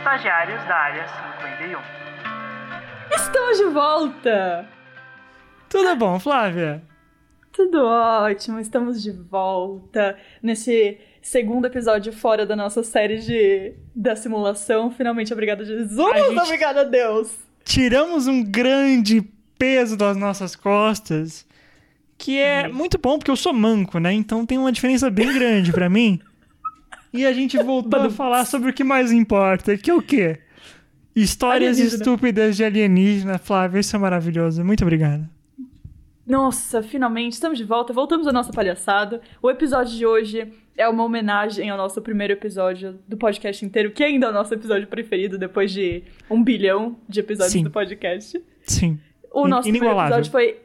[0.00, 1.06] estagiários da área
[1.58, 1.78] 51.
[3.14, 4.66] Estamos de volta!
[5.68, 6.82] Tudo bom, Flávia?
[7.52, 14.90] Tudo ótimo, estamos de volta nesse segundo episódio fora da nossa série de da simulação.
[14.90, 17.36] Finalmente, obrigada Jesus, A obrigada a Deus.
[17.62, 19.20] Tiramos um grande
[19.58, 21.46] peso das nossas costas,
[22.16, 24.14] que é muito bom porque eu sou manco, né?
[24.14, 26.18] Então tem uma diferença bem grande pra mim.
[27.12, 30.38] E a gente voltou a falar sobre o que mais importa, que é o quê?
[31.14, 32.02] Histórias Alienígena.
[32.02, 33.80] estúpidas de alienígena, Flávia.
[33.80, 34.64] Isso é maravilhoso.
[34.64, 35.28] Muito obrigado.
[36.26, 39.20] Nossa, finalmente estamos de volta, voltamos à nossa palhaçada.
[39.42, 44.04] O episódio de hoje é uma homenagem ao nosso primeiro episódio do podcast inteiro, que
[44.04, 47.64] ainda é o nosso episódio preferido depois de um bilhão de episódios Sim.
[47.64, 48.40] do podcast.
[48.62, 48.98] Sim.
[49.32, 50.56] O nosso primeiro episódio foi.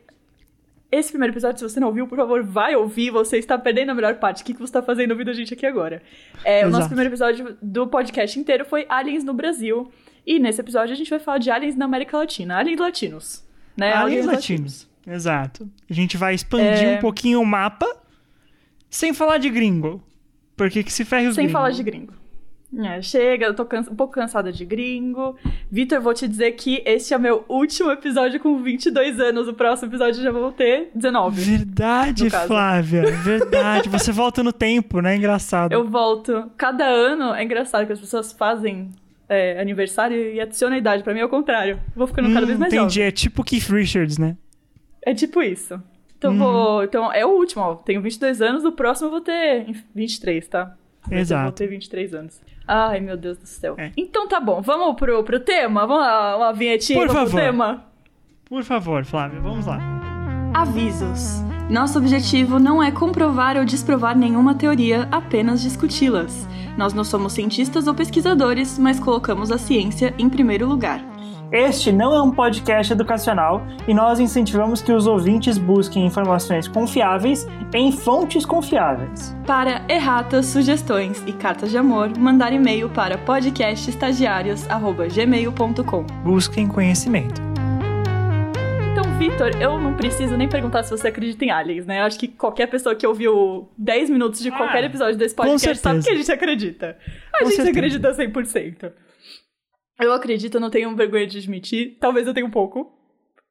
[0.92, 3.10] Esse primeiro episódio, se você não ouviu, por favor, vai ouvir.
[3.12, 4.44] Você está perdendo a melhor parte.
[4.44, 6.02] O que que você está fazendo ouvindo a gente aqui agora?
[6.44, 9.92] É, o nosso primeiro episódio do podcast inteiro foi Aliens no Brasil.
[10.26, 12.58] E nesse episódio a gente vai falar de aliens na América Latina.
[12.58, 13.44] Aliens latinos.
[13.76, 13.92] Né?
[13.94, 14.88] Aliens latinos.
[15.06, 15.70] Exato.
[15.90, 16.98] A gente vai expandir É.
[16.98, 17.86] um pouquinho o mapa,
[18.90, 20.02] sem falar de gringo.
[20.56, 21.52] Porque que se ferre os Sem gringos.
[21.60, 22.14] falar de gringo.
[22.78, 25.38] É, chega, eu tô cansa- um pouco cansada de gringo.
[25.72, 29.48] Vitor, vou te dizer que este é o meu último episódio com 22 anos.
[29.48, 31.42] O próximo episódio eu já vou ter 19.
[31.42, 32.30] Verdade.
[32.30, 33.04] Flávia.
[33.24, 33.88] Verdade.
[33.90, 35.16] Você volta no tempo, né?
[35.16, 35.72] Engraçado.
[35.72, 36.52] Eu volto.
[36.58, 38.90] Cada ano é engraçado que as pessoas fazem
[39.30, 41.02] é, aniversário e adicionam a idade.
[41.04, 41.80] Pra mim é o contrário.
[41.96, 42.96] Vou ficando cada Hum, vez mais entendi.
[42.96, 43.08] jovem.
[43.08, 44.36] É tipo Keith Richards, né?
[45.02, 45.82] É tipo isso.
[46.18, 46.38] Então, Uhum.
[46.40, 47.76] vou, então é o último, ó.
[47.76, 50.76] Tenho 22 anos, no próximo eu vou ter 23, tá?
[51.06, 51.52] Eu vou Exato.
[51.52, 52.42] ter 23 anos.
[52.68, 53.76] Ai, meu Deus do céu.
[53.78, 53.92] É.
[53.96, 55.86] Então tá bom, vamos pro, pro tema?
[55.86, 57.40] Vamos lá, uma vinhetinha Por pro favor.
[57.40, 57.84] tema?
[58.46, 59.80] Por favor, Flávia, vamos lá.
[60.54, 61.44] Avisos.
[61.70, 66.48] Nosso objetivo não é comprovar ou desprovar nenhuma teoria, apenas discuti-las.
[66.78, 71.02] Nós não somos cientistas ou pesquisadores, mas colocamos a ciência em primeiro lugar.
[71.52, 77.48] Este não é um podcast educacional e nós incentivamos que os ouvintes busquem informações confiáveis
[77.74, 79.36] em fontes confiáveis.
[79.46, 86.04] Para erratas, sugestões e cartas de amor, mandar e-mail para podcastestagiários.gmail.com.
[86.24, 87.40] Busquem conhecimento.
[88.92, 92.00] Então, Vitor, eu não preciso nem perguntar se você acredita em aliens, né?
[92.00, 95.78] Eu acho que qualquer pessoa que ouviu 10 minutos de qualquer Ah, episódio desse podcast
[95.78, 96.98] sabe que a gente acredita.
[97.34, 97.78] A Com gente certeza.
[97.78, 98.92] acredita 100%.
[100.00, 101.98] Eu acredito, eu não tenho vergonha de admitir.
[102.00, 102.92] Talvez eu tenha um pouco.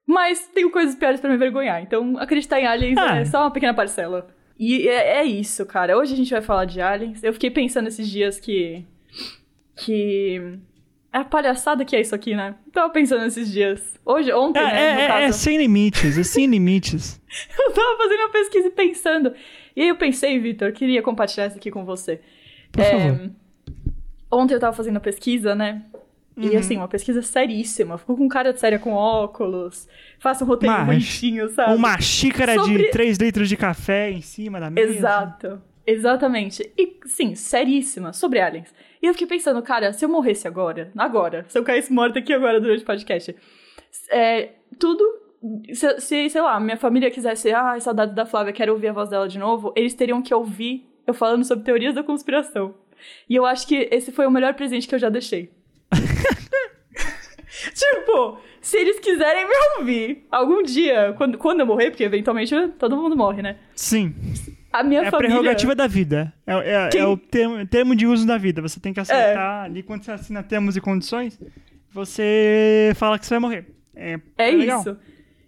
[0.07, 1.83] Mas tenho coisas piores pra me envergonhar.
[1.83, 3.17] Então, acreditar em aliens Ah.
[3.17, 4.29] é só uma pequena parcela.
[4.59, 5.97] E é, é isso, cara.
[5.97, 7.25] Hoje a gente vai falar de aliens.
[7.25, 8.85] Eu fiquei pensando esses dias que.
[9.77, 10.59] Que.
[11.13, 12.57] É a palhaçada que é isso aqui, né?
[12.73, 13.81] Tava pensando esses dias.
[14.05, 15.01] Hoje, ontem, É, né?
[15.01, 17.21] é- é- é sem limites, é sem limites.
[17.59, 19.33] Eu tava fazendo uma pesquisa e pensando.
[19.77, 22.21] E aí eu pensei, Vitor, queria compartilhar isso aqui com você.
[22.71, 23.31] Por É, favor.
[24.31, 25.83] Ontem eu tava fazendo a pesquisa, né?
[26.37, 26.45] Uhum.
[26.51, 27.97] E assim, uma pesquisa seríssima.
[27.97, 29.89] Ficou com cara de séria com óculos.
[30.19, 31.75] Faça um roteiro Mas, bonitinho, sabe?
[31.75, 34.93] Uma xícara Sobre- de 3 litros de café em cima da mesa.
[34.93, 35.63] Exato.
[35.87, 36.69] Exatamente.
[36.77, 38.75] E, sim, seríssima, sobre aliens.
[39.03, 42.33] E eu fiquei pensando, cara, se eu morresse agora, agora, se eu caísse morta aqui
[42.33, 43.37] agora durante o podcast,
[44.11, 45.05] é, tudo.
[45.75, 49.11] Se, se, sei lá, minha família quisesse, ah, saudade da Flávia, quero ouvir a voz
[49.11, 52.75] dela de novo, eles teriam que ouvir eu falando sobre teorias da conspiração.
[53.29, 55.51] E eu acho que esse foi o melhor presente que eu já deixei.
[57.75, 62.97] tipo, se eles quiserem me ouvir algum dia, quando, quando eu morrer, porque eventualmente todo
[62.97, 63.57] mundo morre, né?
[63.75, 64.15] Sim.
[64.73, 65.31] A minha É a família.
[65.31, 66.33] prerrogativa da vida.
[66.47, 66.53] É,
[66.87, 68.61] é- Quem- é o termo, termo de uso da vida.
[68.61, 71.39] Você tem que aceitar ali quando você assina termos e condições,
[71.93, 73.67] você fala que você vai morrer.
[73.95, 74.81] É, É legal.
[74.81, 74.97] isso.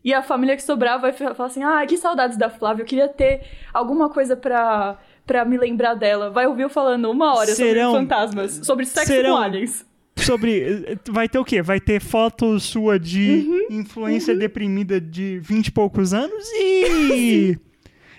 [0.04, 2.86] E a família que sobrar vai fa- falar assim: ah, que saudades da Flávia, eu
[2.86, 3.40] queria ter
[3.74, 4.96] alguma coisa pra,
[5.26, 6.30] pra me lembrar dela.
[6.30, 9.84] Vai ouvir eu falando uma hora Serão- sobre fantasmas, sobre sexo serão- com aliens.
[10.26, 10.98] Sobre.
[11.08, 11.62] Vai ter o quê?
[11.62, 17.56] Vai ter foto sua de Uhum, influência deprimida de 20 e poucos anos e.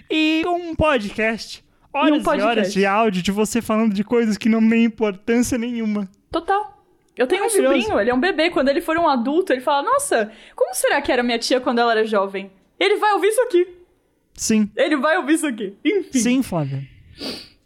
[0.09, 1.63] e um podcast.
[1.93, 2.47] Horas e podcast.
[2.47, 6.09] horas de áudio de você falando de coisas que não têm importância nenhuma.
[6.31, 6.75] Total.
[7.17, 8.49] Eu tenho um sobrinho, ele é um bebê.
[8.51, 11.79] Quando ele for um adulto, ele fala: Nossa, como será que era minha tia quando
[11.79, 12.51] ela era jovem?
[12.79, 13.67] Ele vai ouvir isso aqui.
[14.35, 14.69] Sim.
[14.75, 15.75] Ele vai ouvir isso aqui.
[15.83, 16.19] Enfim.
[16.19, 16.87] Sim, Flávia.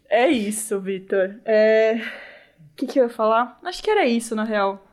[0.08, 1.36] É isso, Vitor.
[1.44, 2.00] É.
[2.72, 3.58] O que, que eu ia falar?
[3.64, 4.86] Acho que era isso, na real.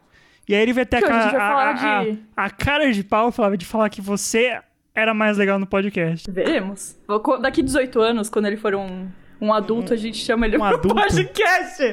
[0.48, 3.66] E aí ele vai ter a, a a- de- a cara de pau, Flávia, de
[3.66, 4.60] falar que você
[4.96, 6.30] era mais legal no podcast.
[6.30, 6.98] Veremos.
[7.42, 9.08] Daqui 18 anos, quando ele for um,
[9.40, 10.96] um adulto, a gente chama ele Um pro adulto?
[10.96, 11.84] podcast.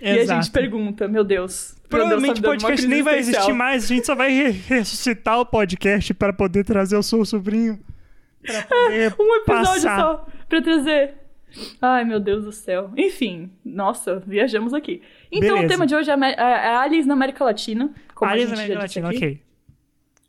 [0.00, 0.42] E a Exato.
[0.42, 1.74] gente pergunta, meu Deus.
[1.82, 5.38] tá Provavelmente me o podcast nem vai existir mais, a gente só vai re- ressuscitar
[5.38, 7.78] o podcast para poder trazer o seu sobrinho.
[8.42, 10.00] Pra poder Um episódio passar.
[10.00, 11.14] só pra trazer.
[11.80, 12.90] Ai, meu Deus do céu.
[12.96, 15.02] Enfim, nossa, viajamos aqui.
[15.30, 15.64] Então, Beleza.
[15.66, 17.90] o tema de hoje é, é- é aliens na América Latina.
[18.14, 19.16] Como Aliens a na América Latina, aqui.
[19.16, 19.42] ok.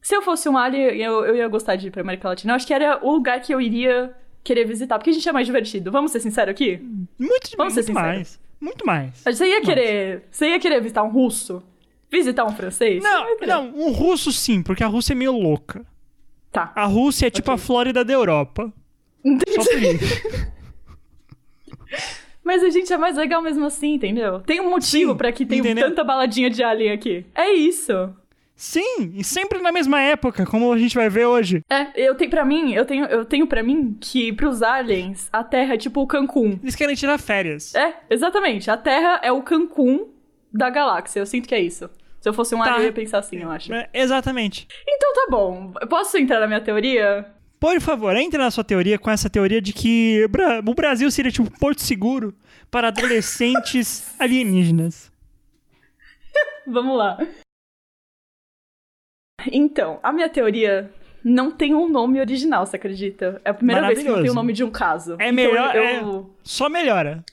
[0.02, 2.52] Se eu fosse um alien, eu, eu ia gostar de ir pra América Latina.
[2.54, 4.14] Eu acho que era o lugar que eu iria
[4.44, 5.92] querer visitar, porque a gente é mais divertido.
[5.92, 6.78] Vamos ser sinceros aqui?
[7.18, 7.94] Muito, Vamos ser muito sinceros.
[7.94, 8.40] mais.
[8.60, 9.22] Muito mais.
[9.24, 10.24] Você ia querer.
[10.32, 11.64] Você ia querer visitar um russo?
[12.12, 13.04] Visitar um francês?
[13.04, 15.86] Não, não, um russo sim, porque a Rússia é meio louca.
[16.52, 16.72] Tá.
[16.76, 17.62] A Rússia é tipo Ok.
[17.62, 18.74] a Flórida da Europa.
[19.24, 20.50] Só por isso.
[22.50, 24.40] Mas a gente é mais legal mesmo assim, entendeu?
[24.40, 25.88] Tem um motivo pra que entendeu?
[25.88, 27.24] tanta baladinha de alien aqui.
[27.36, 27.94] É isso.
[28.56, 31.62] Sim, e sempre na mesma época, como a gente vai ver hoje.
[31.70, 35.44] É, eu tenho para mim, eu tenho, eu tenho para mim que pros aliens a
[35.44, 36.60] Terra é tipo o Cancún.
[36.64, 37.76] Eles querem tirar férias.
[37.76, 38.72] É, exatamente.
[38.72, 40.08] A Terra é o Cancún
[40.52, 41.20] da galáxia.
[41.20, 41.88] Eu sinto que é isso.
[42.20, 42.64] Se eu fosse um Tá.
[42.66, 43.72] alien, eu ia pensar assim, eu acho.
[43.72, 44.68] É, exatamente.
[44.88, 45.72] Então tá bom.
[45.88, 47.28] Posso entrar na minha teoria?
[47.60, 50.26] Por favor, entre na sua teoria com essa teoria de que
[50.66, 52.34] o Brasil seria tipo um porto seguro
[52.72, 55.12] para adolescentes alienígenas.
[56.66, 57.18] Vamos lá.
[59.52, 60.92] Então, a minha teoria
[61.24, 63.42] não tem um nome original, você acredita?
[63.44, 65.14] É a primeira vez que não tem o nome de um caso.
[65.20, 67.24] É Então, melhor- eu- Só melhora.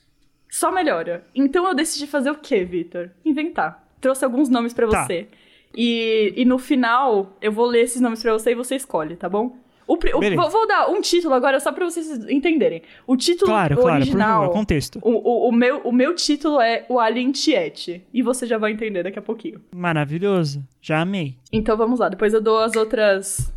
[0.49, 1.25] Só melhora.
[1.35, 3.09] Então eu decidi fazer o quê, Vitor?
[3.25, 3.85] Inventar.
[3.99, 5.05] Trouxe alguns nomes pra Tá.
[5.05, 5.27] você.
[5.75, 9.27] E, e no final, eu vou ler esses nomes pra você e você escolhe, tá
[9.29, 9.57] bom?
[9.87, 12.81] O, o- vou, dar um título agora só pra vocês entenderem.
[13.07, 14.41] O título Claro, claro, por original.
[14.41, 14.99] favor, contexto.
[15.01, 18.03] o, o, meu, o meu título é O Alien Tiete.
[18.13, 19.61] E você já vai entender daqui a pouquinho.
[19.73, 20.61] Maravilhoso.
[20.81, 21.37] Já amei.
[21.53, 23.51] Então vamos lá, depois eu dou as outras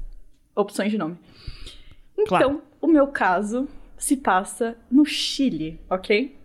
[0.54, 1.16] opções de nome.
[2.14, 2.62] Então, Claro.
[2.80, 3.66] o meu caso
[3.98, 6.36] se passa no Chile, ok?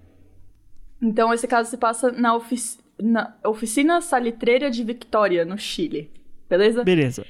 [1.02, 6.10] Então, esse caso se passa na, ofici- na Oficina Salitreira de Victoria, no Chile.
[6.50, 6.84] Beleza?
[6.84, 7.26] Beleza.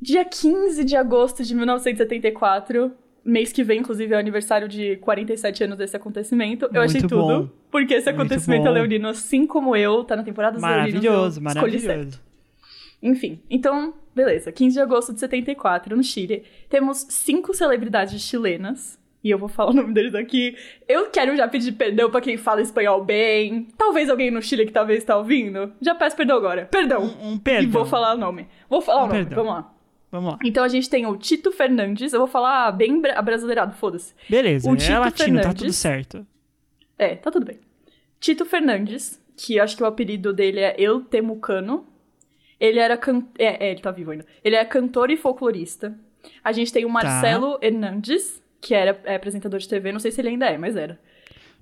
[0.00, 2.92] Dia 15 de agosto de 1974,
[3.24, 6.68] mês que vem, inclusive, é o aniversário de 47 anos desse acontecimento.
[6.72, 7.48] Eu achei Muito tudo, bom.
[7.70, 11.54] porque esse acontecimento é leonino, assim como eu, tá na temporada dos leoninos, Maravilhoso, certo.
[11.54, 12.20] maravilhoso.
[13.02, 14.50] Enfim, então, beleza.
[14.52, 18.98] 15 de agosto de 74, no Chile, temos cinco celebridades chilenas.
[19.22, 20.56] E eu vou falar o nome deles aqui.
[20.88, 23.68] Eu quero já pedir perdão pra quem fala espanhol bem.
[23.76, 25.72] Talvez alguém no Chile que talvez tá ouvindo.
[25.78, 26.64] Já peço perdão agora.
[26.70, 27.02] Perdão.
[27.22, 27.62] Um, um perdão.
[27.64, 28.48] E vou falar o nome.
[28.66, 29.44] Vou falar Um o nome, perdão.
[29.44, 29.72] vamos lá.
[30.10, 30.38] Vamos lá.
[30.44, 32.12] Então a gente tem o Tito Fernandes.
[32.12, 34.12] Eu vou falar bem bra- abrasileirado, foda-se.
[34.28, 35.62] Beleza, O é Tito latino, tá Fernandes.
[35.62, 36.26] tudo certo.
[36.98, 37.58] É, tá tudo bem.
[38.18, 41.86] Tito Fernandes, que eu acho que o apelido dele é El Temucano.
[42.58, 43.24] Ele era can...
[43.38, 44.26] é, é, ele tá vivo ainda.
[44.44, 45.96] Ele é cantor e folclorista.
[46.44, 50.20] A gente tem o Marcelo Hernandes, que era é, apresentador de TV, não sei se
[50.20, 50.98] ele ainda é, mas era.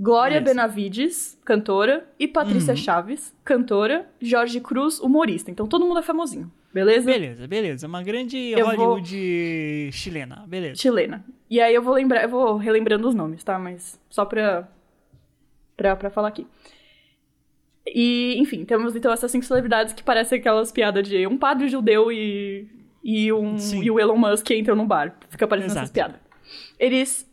[0.01, 0.55] Glória Beleza.
[0.57, 2.77] Benavides, cantora, e Patrícia Uhum.
[2.77, 5.51] Chaves, cantora, Jorge Cruz, humorista.
[5.51, 7.11] Então todo mundo é famosinho, beleza?
[7.11, 7.87] Beleza, beleza.
[7.87, 10.45] Uma grande Eu vou- Hollywood chilena.
[10.47, 10.77] Beleza.
[10.81, 11.25] chilena.
[11.51, 13.59] E aí eu vou lembrar, eu vou relembrando os nomes, tá?
[13.59, 14.69] Mas só pra,
[15.77, 16.47] pra, pra falar aqui.
[17.87, 22.13] E, enfim, temos então essas cinco celebridades que parecem aquelas piadas de um padre judeu
[22.13, 22.69] e,
[23.03, 23.83] e, um, Sim.
[23.83, 25.17] e o Elon Musk entram num bar.
[25.31, 25.95] Fica parecendo essas Exato.
[25.95, 26.21] piadas.
[26.79, 27.28] Eles,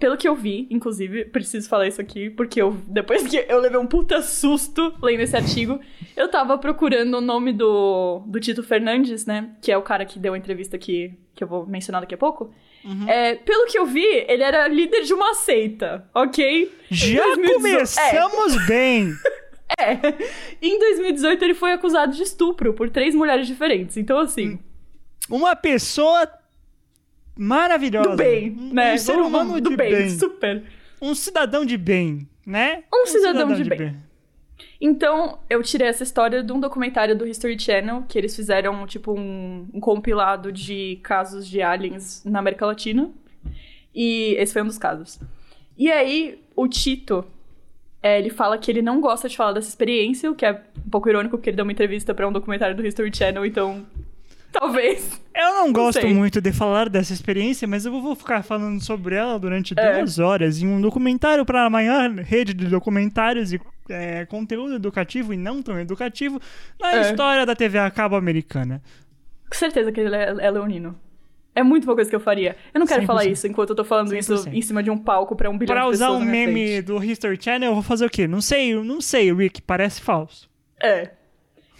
[0.00, 3.78] pelo que eu vi, inclusive, preciso falar isso aqui, porque eu, depois que eu levei
[3.78, 5.78] um puta susto lendo esse artigo,
[6.16, 9.50] eu tava procurando o nome do, do Tito Fernandes, né?
[9.60, 12.18] Que é o cara que deu a entrevista que, que eu vou mencionar daqui a
[12.18, 12.50] pouco.
[12.82, 13.06] Uhum.
[13.06, 16.72] É, pelo que eu vi, ele era líder de uma seita, ok?
[16.90, 19.12] Já 2018 começamos bem.
[19.78, 19.92] É.
[20.60, 23.96] Em 2018, ele foi acusado de estupro por três mulheres diferentes.
[23.96, 24.58] Então, assim,
[25.30, 26.28] Uma pessoa
[27.40, 28.10] maravilhosa.
[28.10, 28.94] do bem, um, né?
[28.94, 30.10] Um ser humano do de bem, bem.
[30.10, 30.62] super.
[31.00, 32.84] Um cidadão de bem, né?
[32.92, 33.96] Um cidadão de bem.
[34.78, 39.18] Então, eu tirei essa história de um documentário do History Channel, que eles fizeram, tipo,
[39.18, 43.10] um, um compilado de casos de aliens na América Latina.
[43.94, 45.18] E esse foi um dos casos.
[45.78, 47.24] E aí, o Tito,
[48.02, 50.90] é, ele fala que ele não gosta de falar dessa experiência, o que é um
[50.90, 53.86] pouco irônico, porque ele deu uma entrevista pra um documentário do History Channel, então...
[54.60, 55.20] Talvez.
[55.34, 56.12] Eu não gosto sei.
[56.12, 59.98] muito de falar dessa experiência, mas eu vou ficar falando sobre ela durante É.
[59.98, 65.32] duas horas em um documentário para a maior rede de documentários e é, conteúdo educativo
[65.32, 66.40] e não tão educativo
[66.80, 67.00] na É.
[67.02, 68.82] história da TV a cabo americana.
[69.48, 70.98] Com certeza que ele é, é leonino.
[71.54, 72.56] É muito uma coisa que eu faria.
[72.72, 73.06] Eu não quero 100%.
[73.06, 74.52] falar isso enquanto eu tô falando isso 100%.
[74.54, 76.46] em cima de um palco pra um bilhão Para de usar pessoas um na minha
[76.46, 76.82] meme frente.
[76.82, 78.28] do History Channel, eu vou fazer o quê?
[78.28, 80.48] Não sei, não sei, Rick, parece falso.
[80.80, 81.10] É.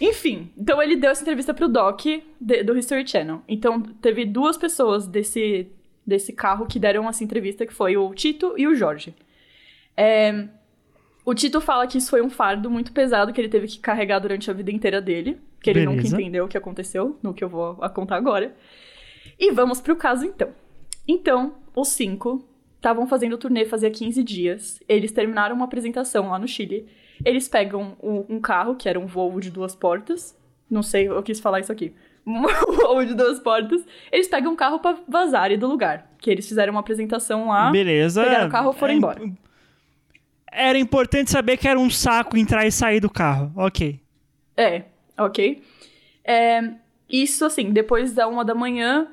[0.01, 2.01] Enfim, então ele deu essa entrevista pro Doc
[2.39, 3.41] de- do History Channel.
[3.47, 5.67] Então teve duas pessoas desse,
[6.05, 9.13] desse carro que deram essa entrevista, que foi o Tito e o Jorge.
[9.95, 10.47] É,
[11.23, 14.19] o Tito fala que isso foi um fardo muito pesado que ele teve que carregar
[14.19, 15.37] durante a vida inteira dele.
[15.61, 16.19] Que ele nunca Beleza.
[16.19, 18.55] entendeu o que aconteceu, no que eu vou contar agora.
[19.39, 20.49] E vamos pro caso então.
[21.07, 22.43] Então, os cinco
[22.77, 24.79] estavam fazendo o turnê fazia 15 dias.
[24.89, 26.87] Eles terminaram uma apresentação lá no Chile.
[27.25, 30.37] Eles pegam um, um carro, que era um Volvo de duas portas.
[30.69, 31.93] Não sei, eu quis falar isso aqui.
[32.25, 32.43] Um
[32.75, 33.83] Volvo de duas portas.
[34.11, 36.11] Eles pegam um carro pra vazarem do lugar.
[36.19, 37.71] Que eles fizeram uma apresentação lá.
[37.71, 38.23] Beleza.
[38.23, 39.21] Pegaram o carro e foram É, embora.
[40.51, 43.51] Era importante saber que era um saco entrar e sair do carro.
[43.55, 43.99] Ok.
[44.55, 44.83] É,
[45.17, 45.63] ok.
[46.23, 46.73] É,
[47.09, 49.07] isso, assim, depois da uma da manhã,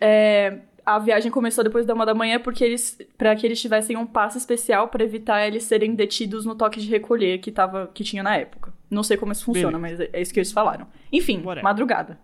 [0.00, 0.58] é,
[0.94, 4.06] a viagem começou depois da uma da manhã porque eles, para que eles tivessem um
[4.06, 8.22] passo especial para evitar eles serem detidos no toque de recolher que, tava, que tinha
[8.22, 8.72] na época.
[8.90, 10.86] Não sei como isso funciona, mas é isso que eles falaram.
[11.12, 12.18] Enfim, madrugada.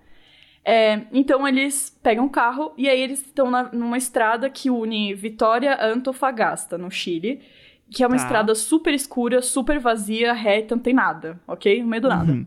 [0.65, 5.75] É, então eles pegam o carro e aí eles estão numa estrada que une Vitória
[5.75, 7.43] a Antofagasta, no Chile,
[7.91, 8.23] que é uma Tá.
[8.23, 11.83] estrada super escura, super vazia, reta, não tem nada, ok?
[11.83, 12.33] No meio do nada.
[12.33, 12.47] Uhum.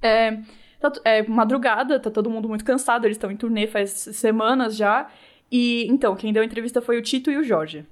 [0.00, 0.38] É,
[0.90, 5.08] tá- é madrugada, tá todo mundo muito cansado, eles estão em turnê faz semanas já.
[5.50, 7.84] E então, quem deu a entrevista foi o Tito e o Jorge.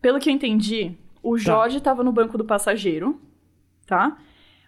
[0.00, 0.92] Pelo que eu entendi,
[1.22, 3.20] o Jorge tava no banco do passageiro,
[3.86, 4.16] tá?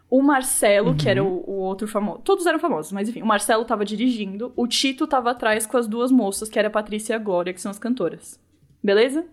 [0.08, 2.18] O Marcelo, que era o, o outro famoso.
[2.24, 5.86] Todos eram famosos, mas enfim, o Marcelo tava dirigindo, o Tito tava atrás com as
[5.86, 8.40] duas moças, que era a Patrícia e a Glória, que são as cantoras.
[8.82, 9.24] Beleza?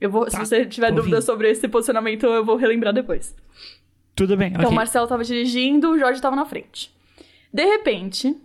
[0.00, 3.34] Eu vou, se Tá, você tiver dúvida sobre esse posicionamento, eu vou relembrar depois.
[4.14, 4.72] Tudo bem, Então, ok.
[4.72, 6.94] o Marcelo tava dirigindo, o Jorge tava na frente.
[7.54, 8.36] De repente,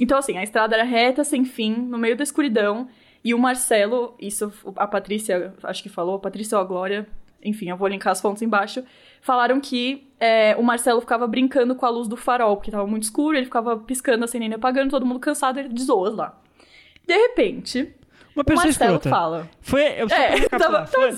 [0.00, 2.88] então assim, a estrada era reta, sem fim, no meio da escuridão,
[3.24, 7.06] e o Marcelo, isso a Patrícia, acho que falou, a Patrícia ou a Glória,
[7.44, 8.82] enfim, eu vou linkar as fontes embaixo,
[9.20, 13.04] falaram que é, o Marcelo ficava brincando com a luz do farol, porque tava muito
[13.04, 16.36] escuro, ele ficava piscando assim, nem apagando, todo mundo cansado, ele de zoas lá.
[17.06, 17.94] De repente,
[18.34, 19.10] Uma o pessoa Marcelo escrota.
[19.10, 19.48] fala.
[19.60, 21.12] Foi, eu só É, tava, foi,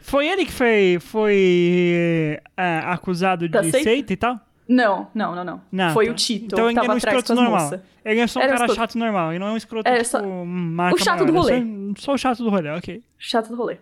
[0.00, 3.78] foi ele que foi, foi é, acusado de Da seita?
[3.82, 4.40] seita e tal?
[4.68, 5.60] Não, não, não, não.
[5.70, 6.12] Não, Foi tá.
[6.12, 7.70] o Tito, Então ele era um escroto normal.
[8.04, 8.80] Ele é só um Era cara escroto.
[8.80, 9.32] chato normal.
[9.34, 11.42] E não é um escroto, É, tipo, só- o chato do maior.
[11.44, 11.56] rolê.
[11.58, 11.62] É
[11.96, 13.02] Só, só o chato do rolê, ok.
[13.18, 13.78] chato do rolê.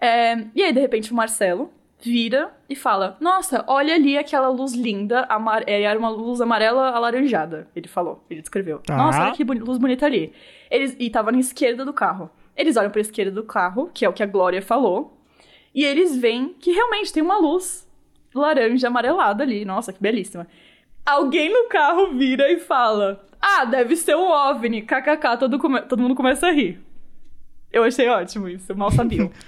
[0.00, 4.72] É, e aí, de repente, o Marcelo vira e fala: Nossa, olha ali aquela luz
[4.74, 5.24] linda.
[5.28, 7.68] amar- é, Era uma luz amarela alaranjada.
[7.74, 8.78] Ele falou, ele descreveu.
[8.80, 8.96] Tá.
[8.96, 10.32] Nossa, olha que boni- luz bonita ali.
[10.70, 12.30] Eles, e tava na esquerda do carro.
[12.56, 15.16] Eles olham pra esquerda do carro, que é o que a Glória falou.
[15.74, 17.88] E eles veem que realmente tem uma luz
[18.34, 19.64] laranja amarelada ali.
[19.64, 20.46] Nossa, que belíssima.
[21.04, 24.82] Alguém no carro vira e fala: Ah, deve ser um OVNI.
[24.82, 26.80] KKK, todo, come- todo mundo começa a rir.
[27.72, 29.30] Eu achei ótimo isso, mal sabiam.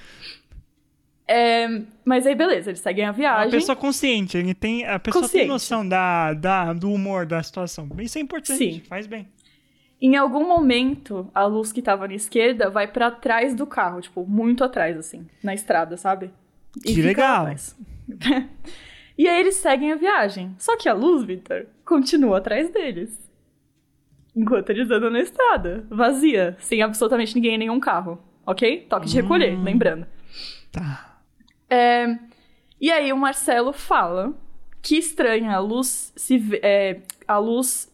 [1.26, 1.66] É,
[2.04, 3.50] mas aí, beleza, eles seguem a É viagem.
[3.50, 4.36] pessoa consciente.
[4.36, 5.44] Ele tem, a pessoa Consciente.
[5.44, 7.88] tem noção da, da, do humor da situação.
[7.98, 8.58] Isso é importante.
[8.58, 8.82] Sim.
[8.86, 9.26] Faz bem.
[10.02, 14.26] Em algum momento, a luz que tava na esquerda vai pra trás do carro, tipo,
[14.26, 16.30] muito atrás, assim, na estrada, sabe?
[16.84, 17.42] E Que legal.
[17.42, 17.74] atrás.
[19.16, 20.54] e aí eles seguem a viagem.
[20.58, 23.18] Só que a luz, Victor, continua atrás deles.
[24.34, 28.20] Enquanto eles andam na estrada, vazia, sem absolutamente ninguém em nenhum carro.
[28.46, 28.86] Ok?
[28.88, 30.06] Toque de recolher, lembrando.
[30.72, 31.20] Tá.
[31.70, 32.18] É,
[32.80, 34.34] e aí o Marcelo fala
[34.82, 37.90] que estranha, a luz se vê, é, a luz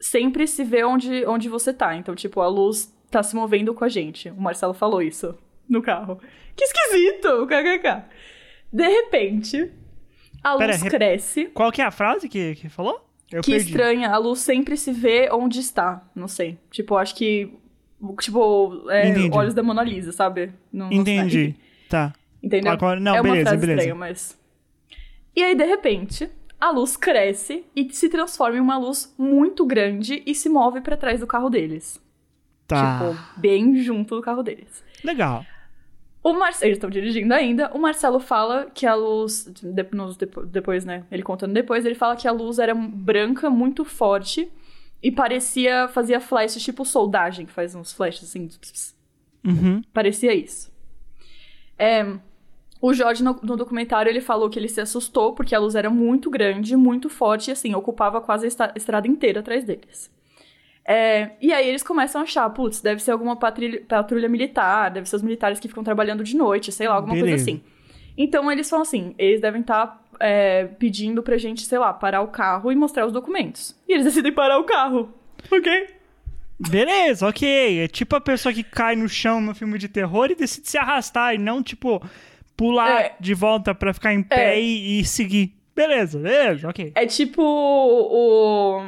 [0.00, 1.94] sempre se vê onde, onde você tá.
[1.94, 4.30] Então, tipo, a luz tá se movendo com a gente.
[4.30, 5.36] O Marcelo falou isso
[5.68, 6.18] no carro.
[6.56, 7.46] Que esquisito!
[7.50, 8.04] KKK.
[8.72, 9.70] De repente,
[10.42, 11.46] a Pera, luz cresce.
[11.46, 13.06] Qual que é a frase que, que falou?
[13.30, 13.70] Eu que perdi.
[13.70, 16.02] estranha, a luz sempre se vê onde está.
[16.14, 16.58] Não sei.
[16.70, 17.52] Tipo, acho que.
[18.20, 20.52] Tipo, é, olhos da Mona Lisa, sabe?
[20.90, 21.54] Entendi.
[21.88, 22.12] Tá.
[22.42, 22.72] Entendeu?
[22.72, 23.72] Agora- não, é beleza, beleza.
[23.72, 24.38] estranha, mas.
[25.36, 26.28] E aí, de repente,
[26.60, 30.96] a luz cresce e se transforma em uma luz muito grande e se move pra
[30.96, 32.00] trás do carro deles.
[32.66, 32.98] Tá.
[32.98, 34.82] Tipo, bem junto do carro deles.
[35.04, 35.44] Legal.
[36.22, 37.70] O Marcelo, eles estão dirigindo ainda.
[37.72, 39.50] O Marcelo fala que a luz.
[39.62, 41.04] de- nos depois, né?
[41.10, 44.50] Ele contando depois, ele fala que a luz era branca, muito forte.
[45.02, 45.88] E parecia.
[45.88, 48.46] Fazia flashes tipo soldagem, que faz uns flashes assim.
[48.48, 48.96] ps, ps.
[49.46, 49.82] Uhum.
[49.94, 50.70] Parecia isso.
[51.78, 52.04] É,
[52.82, 55.88] o Jorge, no, no documentário, ele falou que ele se assustou porque a luz era
[55.88, 60.10] muito grande, muito forte e, assim, ocupava quase a estrada inteira atrás deles.
[60.84, 65.08] É, e aí eles começam a achar, putz, deve ser alguma patrulha, patrulha militar, deve
[65.08, 67.30] ser os militares que ficam trabalhando de noite, sei lá, alguma Beleza.
[67.30, 67.62] coisa assim.
[68.18, 70.02] Então eles falam assim, eles devem estar
[70.78, 73.74] pedindo pra gente, sei lá, parar o carro e mostrar os documentos.
[73.88, 75.08] E eles decidem parar o carro,
[75.50, 75.88] ok?
[76.58, 77.80] Beleza, ok.
[77.84, 80.76] É tipo a pessoa que cai no chão no filme de terror e decide se
[80.76, 82.02] arrastar e não, tipo,
[82.56, 83.16] pular É.
[83.18, 84.60] de volta pra ficar em pé É.
[84.60, 85.54] e, e seguir.
[85.74, 86.92] Beleza, beleza, ok.
[86.94, 88.82] É tipo o.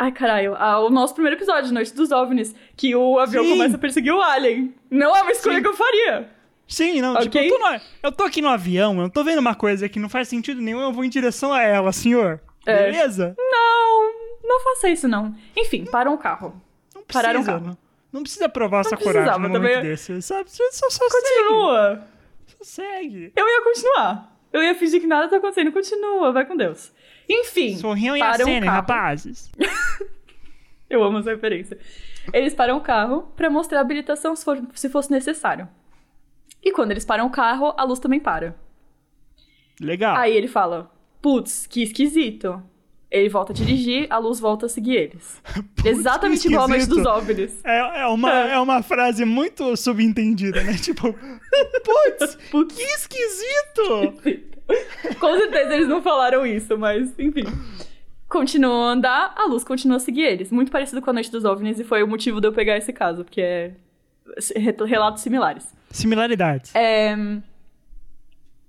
[0.00, 0.54] Ai, caralho.
[0.58, 3.50] ah, o nosso primeiro episódio, Noite dos OVNIs, que o avião Sim.
[3.50, 4.74] começa a perseguir o Alien.
[4.90, 5.62] Não é uma escolha Sim.
[5.62, 6.30] que eu faria.
[6.66, 7.46] Sim, não, tipo, Ok.
[7.50, 10.08] eu tô, no- eu tô aqui no avião, eu tô vendo uma coisa que não
[10.08, 12.40] faz sentido nenhum, eu vou em direção a ela, senhor.
[12.64, 12.84] É.
[12.90, 13.34] Beleza?
[13.36, 15.34] Não, não faça isso, não.
[15.56, 16.54] Enfim, param o carro.
[16.94, 17.66] Não precisa, Pararam o carro.
[17.66, 17.78] não,
[18.12, 19.90] não precisa provar sua precisava coragem num momento também.
[19.90, 20.50] desse, sabe?
[20.50, 22.04] Só, só, só segue, Continua.
[22.46, 23.32] só segue.
[23.36, 24.36] Eu ia continuar.
[24.52, 25.72] Eu ia fingir que nada tá acontecendo.
[25.72, 26.92] Continua, vai com Deus.
[27.32, 27.76] Enfim.
[27.76, 28.76] Sorriam e acenem, carro.
[28.76, 29.50] rapazes.
[30.90, 31.78] Eu amo essa referência.
[32.32, 35.68] Eles param o carro pra mostrar a habilitação se, for- se fosse necessário.
[36.62, 38.56] E quando eles param o carro, a luz também para.
[39.80, 40.16] Legal.
[40.16, 40.90] Aí ele fala:
[41.22, 42.62] Putz, que esquisito.
[43.10, 45.42] Ele volta a dirigir, a luz volta a seguir eles.
[45.84, 47.04] Exatamente igual a noite dos.
[47.04, 47.58] OVNIs.
[47.64, 48.52] É, é, uma, É.
[48.52, 50.74] é uma frase muito subentendida, né?
[50.78, 52.76] Tipo, putz, Putz.
[52.76, 54.14] que esquisito!
[55.18, 57.44] Com certeza eles não falaram isso, mas enfim.
[58.28, 60.52] Continuam a andar, a luz continua a seguir eles.
[60.52, 62.92] Muito parecido com a noite dos OVNIs e foi o motivo de eu pegar esse
[62.92, 63.72] caso, porque é
[64.56, 65.74] re- relatos similares.
[65.90, 66.74] Similaridades.
[66.74, 67.16] É...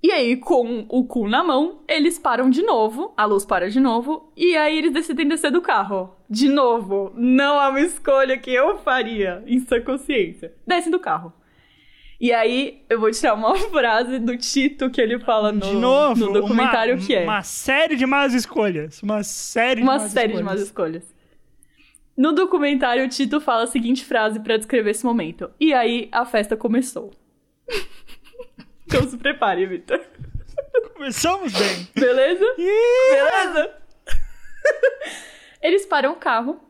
[0.03, 3.79] E aí, com o cu na mão, eles param de novo, a luz para de
[3.79, 6.15] novo, e aí eles decidem descer do carro.
[6.27, 10.53] De novo, não é uma escolha que eu faria em sua consciência.
[10.65, 11.31] Descem do carro.
[12.21, 16.27] E aí, eu vou tirar uma frase do Tito que ele fala no, de novo,
[16.27, 19.01] no documentário uma, que é Uma série de más escolhas.
[19.01, 20.53] Uma série uma de más série de escolhas.
[20.53, 21.15] más escolhas.
[22.15, 25.49] No documentário, o Tito fala a seguinte frase pra descrever esse momento.
[25.59, 27.09] E aí, a festa começou.
[28.85, 29.99] então se prepare, Vitor.
[30.93, 31.87] Começamos bem.
[31.95, 32.45] Beleza?
[32.59, 33.75] Ih, Beleza?
[35.59, 36.61] eles param o carro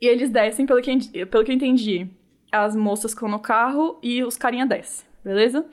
[0.00, 2.10] e eles descem, pelo que, pelo que eu entendi.
[2.54, 5.66] As moças ficam no carro e os carinha descem, beleza?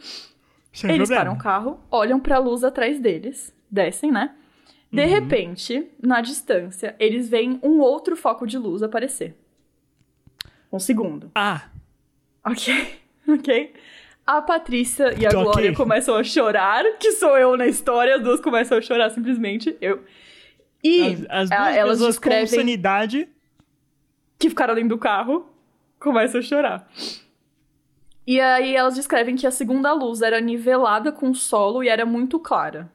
[0.73, 1.21] sem eles problema.
[1.25, 4.33] param o carro, olham pra luz atrás deles, descem, né?
[4.91, 9.35] De repente, na distância, eles veem um outro foco de luz aparecer.
[10.71, 11.31] Um segundo.
[11.35, 11.63] Ah,
[12.43, 13.73] Ok, ok.
[14.25, 15.43] A Patrícia e a Ok.
[15.43, 19.75] Glória começam a chorar, que sou eu na história, as duas começam a chorar simplesmente,
[19.81, 20.03] eu.
[20.83, 23.29] E as, as a- duas elas pessoas com descrevem sanidade.
[24.39, 25.45] que ficaram dentro do carro
[26.01, 26.91] começam a chorar.
[28.27, 32.05] E aí elas descrevem que a segunda luz era nivelada com o solo e era
[32.05, 32.92] muito clara.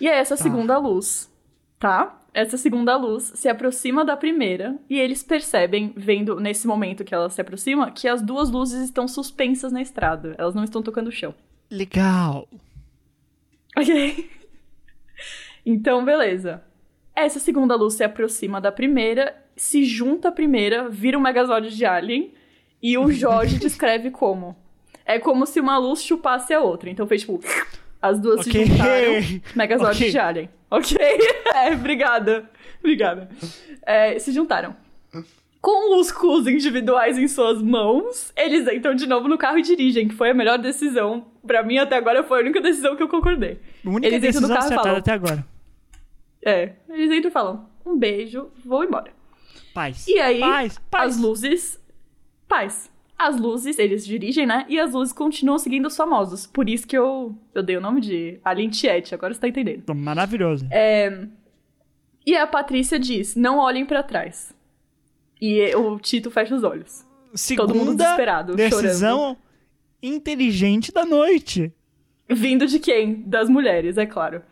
[0.00, 0.42] E é essa Tá.
[0.42, 1.30] segunda luz,
[1.78, 2.20] tá?
[2.32, 7.30] Essa segunda luz se aproxima da primeira e eles percebem, vendo nesse momento que ela
[7.30, 10.34] se aproxima, que as duas luzes estão suspensas na estrada.
[10.38, 11.34] Elas não estão tocando o chão.
[11.70, 12.48] Legal.
[13.76, 14.30] Ok?
[15.68, 16.62] Então, beleza.
[17.12, 21.84] Essa segunda luz se aproxima da primeira, se junta à primeira, vira um megazord de
[21.84, 22.32] alien,
[22.82, 24.54] e o Jorge descreve como.
[25.04, 26.90] É como se uma luz chupasse a outra.
[26.90, 27.40] Então fez tipo.
[28.02, 28.66] As duas se Ok.
[28.66, 29.12] juntaram.
[29.56, 30.10] Megazord Ok.
[30.10, 30.50] de alien.
[30.70, 30.96] Ok?
[31.54, 32.50] É, obrigada.
[32.80, 33.28] Obrigada.
[33.86, 34.76] É, se juntaram.
[35.60, 40.06] Com os cus individuais em suas mãos, eles entram de novo no carro e dirigem,
[40.06, 41.26] que foi a melhor decisão.
[41.44, 43.58] Pra mim, até agora, foi a única decisão que eu concordei.
[43.84, 44.96] A única Eles entram no decisão carro e falam.
[44.98, 45.44] até agora.
[46.44, 49.10] É, eles entram e falam, um beijo, vou embora.
[49.76, 50.08] Paz.
[50.08, 51.14] E aí, Paz, paz.
[51.14, 51.78] as luzes...
[52.48, 52.90] Paz.
[53.18, 54.64] As luzes, eles dirigem, né?
[54.70, 56.46] E as luzes continuam seguindo os famosos.
[56.46, 58.70] Por isso que eu, eu dei o nome de Alien
[59.12, 59.94] agora você tá entendendo.
[59.94, 60.66] Maravilhoso.
[60.70, 61.26] É,
[62.26, 64.54] E a Patrícia diz, não olhem pra trás.
[65.40, 67.04] E o Tito fecha os olhos.
[67.34, 69.36] Segunda todo mundo desesperado, decisão
[70.02, 71.70] inteligente da noite.
[72.28, 73.22] Vindo de quem?
[73.26, 74.42] Das mulheres, é claro.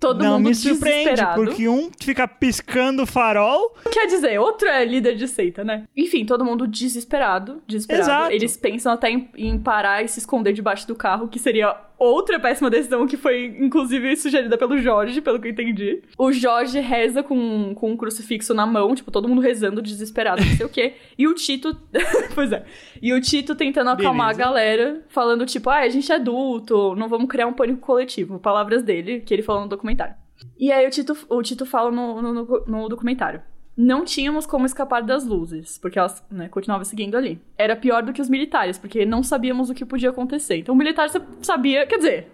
[0.00, 1.44] Todo Não mundo me surpreende, desesperado.
[1.44, 3.74] porque um fica piscando o farol.
[3.90, 5.84] Quer dizer, outro é líder de seita, né?
[5.96, 8.04] Enfim, todo mundo desesperado, desesperado.
[8.08, 8.32] Exato.
[8.32, 12.38] Eles pensam até em, em parar e se esconder debaixo do carro, que seria outra
[12.38, 16.00] péssima decisão que foi, inclusive, sugerida pelo Jorge, pelo que eu entendi.
[16.16, 20.56] O Jorge reza com, com um crucifixo na mão, tipo, todo mundo rezando, desesperado, não
[20.56, 20.94] sei o quê.
[21.18, 21.76] E o Tito...
[22.34, 22.64] pois é.
[23.02, 24.42] E o Tito tentando acalmar Beleza.
[24.42, 28.38] a galera, falando, tipo, ah, a gente é adulto, não vamos criar um pânico coletivo.
[28.38, 30.14] Palavras dele, que ele falou no documentário.
[30.58, 33.42] E aí o Tito, o Tito fala no, no, no- documentário.
[33.76, 37.40] Não tínhamos como escapar das luzes, porque elas né, continuavam seguindo ali.
[37.56, 40.56] Era pior do que os militares, porque não sabíamos o que podia acontecer.
[40.56, 42.32] Então o militar sa- sabia, quer dizer.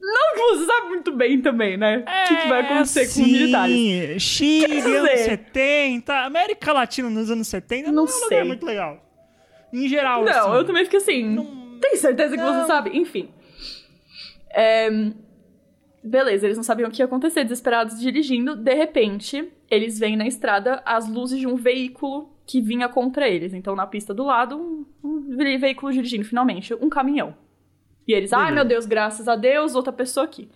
[0.00, 2.04] Não que você sabe muito bem também, né?
[2.06, 3.74] o que, que vai acontecer com os militares.
[3.74, 8.44] Sim, Chile, anos 70, América Latina nos anos 70 Não não, é um lugar sei.
[8.44, 9.00] muito legal.
[9.72, 10.52] Em geral, Não, assim.
[10.58, 11.78] eu também fiquei assim.
[11.80, 12.60] Tem certeza que Não.
[12.60, 12.90] você sabe?
[12.96, 13.30] Enfim.
[14.50, 14.88] É,
[16.04, 18.54] Beleza, eles não sabiam o que ia acontecer, desesperados dirigindo.
[18.54, 23.54] De repente, eles veem na estrada as luzes de um veículo que vinha contra eles.
[23.54, 27.34] Então, na pista do lado, um, um ve- veículo dirigindo, finalmente, um caminhão.
[28.06, 28.54] E eles, ai Beleza.
[28.54, 30.50] meu Deus, graças a Deus, outra pessoa aqui.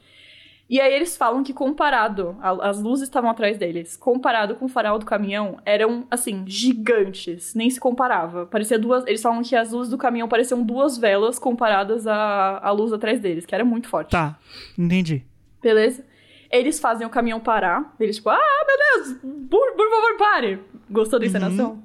[0.69, 4.69] E aí eles falam que comparado, a- as luzes estavam atrás deles, comparado com o
[4.69, 8.45] farol do caminhão, eram, assim, gigantes, nem se comparava.
[8.45, 12.71] Parecia duas, eles falam que as luzes do caminhão pareciam duas velas comparadas à, à
[12.71, 14.11] luz atrás deles, que era muito forte.
[14.11, 14.39] Tá,
[14.77, 15.23] entendi.
[15.63, 16.05] Beleza?
[16.51, 20.61] Eles fazem o caminhão parar, eles tipo, ah, meu Deus, por, por favor, pare.
[20.91, 21.83] Gostou da encenação?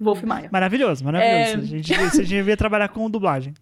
[0.00, 0.48] Wolf Maia.
[0.52, 1.74] Maravilhoso, maravilhoso.
[1.74, 1.78] É.
[1.78, 3.54] A gente, devia trabalhar com dublagem.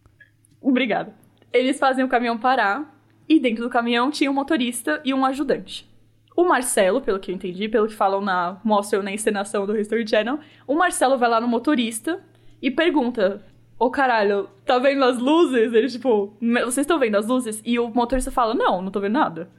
[0.60, 1.12] Obrigada.
[1.52, 2.92] Eles fazem o caminhão parar
[3.28, 5.88] e dentro do caminhão tinha um motorista e um ajudante.
[6.36, 10.06] O Marcelo, pelo que eu entendi, pelo que falam na mostram na encenação do History
[10.06, 12.20] Channel, o Marcelo vai lá no motorista
[12.60, 13.40] e pergunta:
[13.78, 15.72] Ô caralho, tá vendo as luzes?
[15.72, 17.60] Ele, tipo, "Me- vocês estão vendo as luzes?
[17.64, 19.50] E o motorista fala: Não, não tô vendo nada.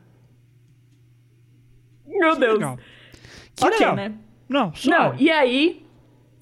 [2.07, 2.53] Meu Que Deus.
[2.53, 2.77] legal.
[3.55, 3.95] Que ok, legal.
[3.95, 4.13] né?
[4.47, 5.85] Não, Não, e aí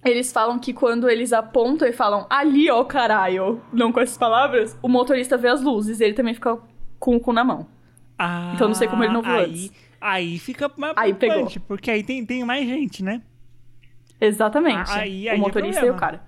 [0.04, 4.78] eles falam que quando eles apontam e falam ali, ó caralho, não com essas palavras,
[4.82, 6.58] o motorista vê as luzes e ele também fica
[7.00, 7.66] com o cu na mão.
[8.20, 9.72] Ah, então não sei como ele não viu aí, antes.
[10.02, 13.22] Aí fica mais Aí preocupante, porque aí tem, tem mais gente, né?
[14.20, 14.92] Exatamente.
[14.92, 16.22] Aí- aí é o motorista e o cara.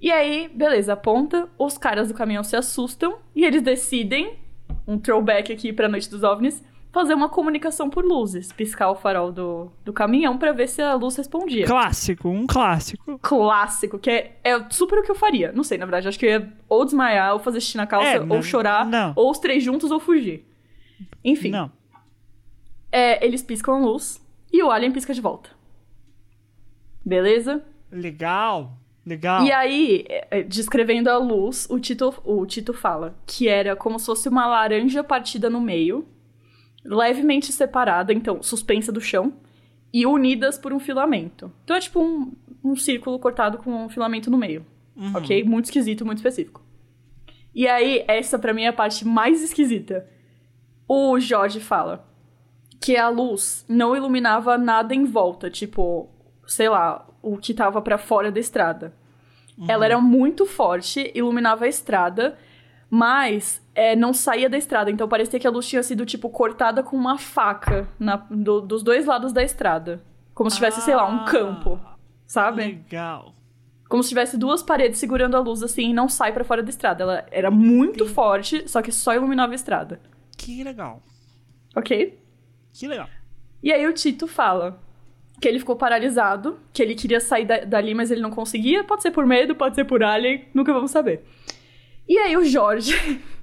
[0.00, 4.38] E aí, beleza, aponta, os caras do caminhão se assustam e eles decidem,
[4.86, 9.30] um throwback aqui pra Noite dos OVNIs, fazer uma comunicação por luzes, piscar o farol
[9.30, 11.66] do, do caminhão pra ver se a luz respondia.
[11.66, 13.18] Clássico, um clássico.
[13.20, 15.52] clássico, que é, é super o que eu faria.
[15.52, 18.08] Não sei, na verdade, acho que eu ia ou desmaiar, ou fazer xixi na calça,
[18.08, 19.12] É, ou não- chorar, não.
[19.14, 20.44] ou os três juntos, ou fugir.
[21.22, 21.70] Enfim, Não.
[22.90, 24.20] é, eles piscam a luz
[24.52, 25.50] e o alien pisca de volta.
[27.04, 27.62] Beleza?
[27.92, 28.72] Legal.
[29.10, 29.44] Legal.
[29.44, 33.98] E aí, é, é, descrevendo a luz, o Tito, o Tito fala que era como
[33.98, 36.06] se fosse uma laranja partida no meio,
[36.84, 39.32] levemente separada, então suspensa do chão,
[39.92, 41.52] e unidas por um filamento.
[41.64, 44.64] Então é tipo um, um círculo cortado com um filamento no meio.
[44.94, 45.12] Uhum.
[45.16, 45.42] Ok?
[45.42, 46.62] Muito esquisito, muito específico.
[47.52, 50.06] E aí, essa pra mim é a parte mais esquisita.
[50.86, 52.08] O Jorge fala
[52.80, 56.08] que a luz não iluminava nada em volta, tipo,
[56.46, 58.94] sei lá, o que tava pra fora da estrada.
[59.68, 62.38] Ela era muito forte, iluminava a estrada,
[62.88, 64.90] mas é, não saía da estrada.
[64.90, 68.82] Então parecia que a luz tinha sido, tipo, cortada com uma faca na- do- dos
[68.82, 70.02] dois lados da estrada.
[70.34, 71.24] Como se tivesse, sei lá, um Ah.
[71.24, 71.80] campo.
[72.26, 72.62] Sabe?
[72.62, 73.34] Legal.
[73.88, 76.70] Como se tivesse duas paredes segurando a luz assim e não sai pra fora da
[76.70, 77.02] estrada.
[77.02, 78.14] Ela era muito Entendi.
[78.14, 80.00] forte, só que só iluminava a estrada.
[80.38, 81.02] Que legal.
[81.76, 82.18] Ok?
[82.72, 83.08] Que legal.
[83.62, 84.80] E aí o Tito fala
[85.40, 88.84] que ele ficou paralisado, que ele queria sair da- dali, mas ele não conseguia.
[88.84, 91.24] Pode ser por medo, pode ser por alien, nunca vamos saber.
[92.08, 92.92] E aí o Jorge,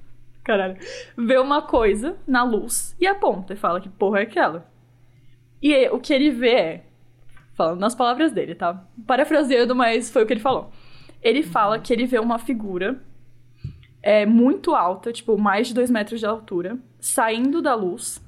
[0.44, 0.76] caralho,
[1.16, 4.70] vê uma coisa na luz e aponta e fala que porra é aquela.
[5.60, 6.84] E aí, o que ele vê é,
[7.54, 8.86] falando nas palavras dele, tá?
[9.06, 10.70] Parafraseando, mas foi o que ele falou.
[11.20, 13.02] Ele fala que ele vê uma figura
[14.00, 18.22] é, muito alta, tipo, mais de dois metros de altura, saindo da luz.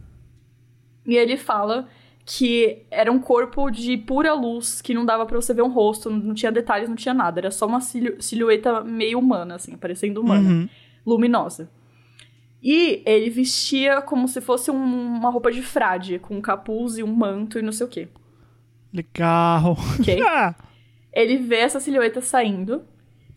[1.07, 1.89] E ele fala
[2.33, 6.09] que era um corpo de pura luz, que não dava pra você ver um rosto,
[6.09, 7.41] não tinha detalhes, não tinha nada.
[7.41, 10.69] Era só uma silhueta meio humana, assim, parecendo humana, Uhum.
[11.05, 11.69] luminosa.
[12.63, 14.77] E ele vestia como se fosse um-
[15.17, 18.07] uma roupa de frade, com um capuz e um manto e não sei o quê.
[18.93, 19.77] Legal.
[19.99, 20.21] Ok?
[20.23, 20.55] Ah,
[21.13, 22.83] ele vê essa silhueta saindo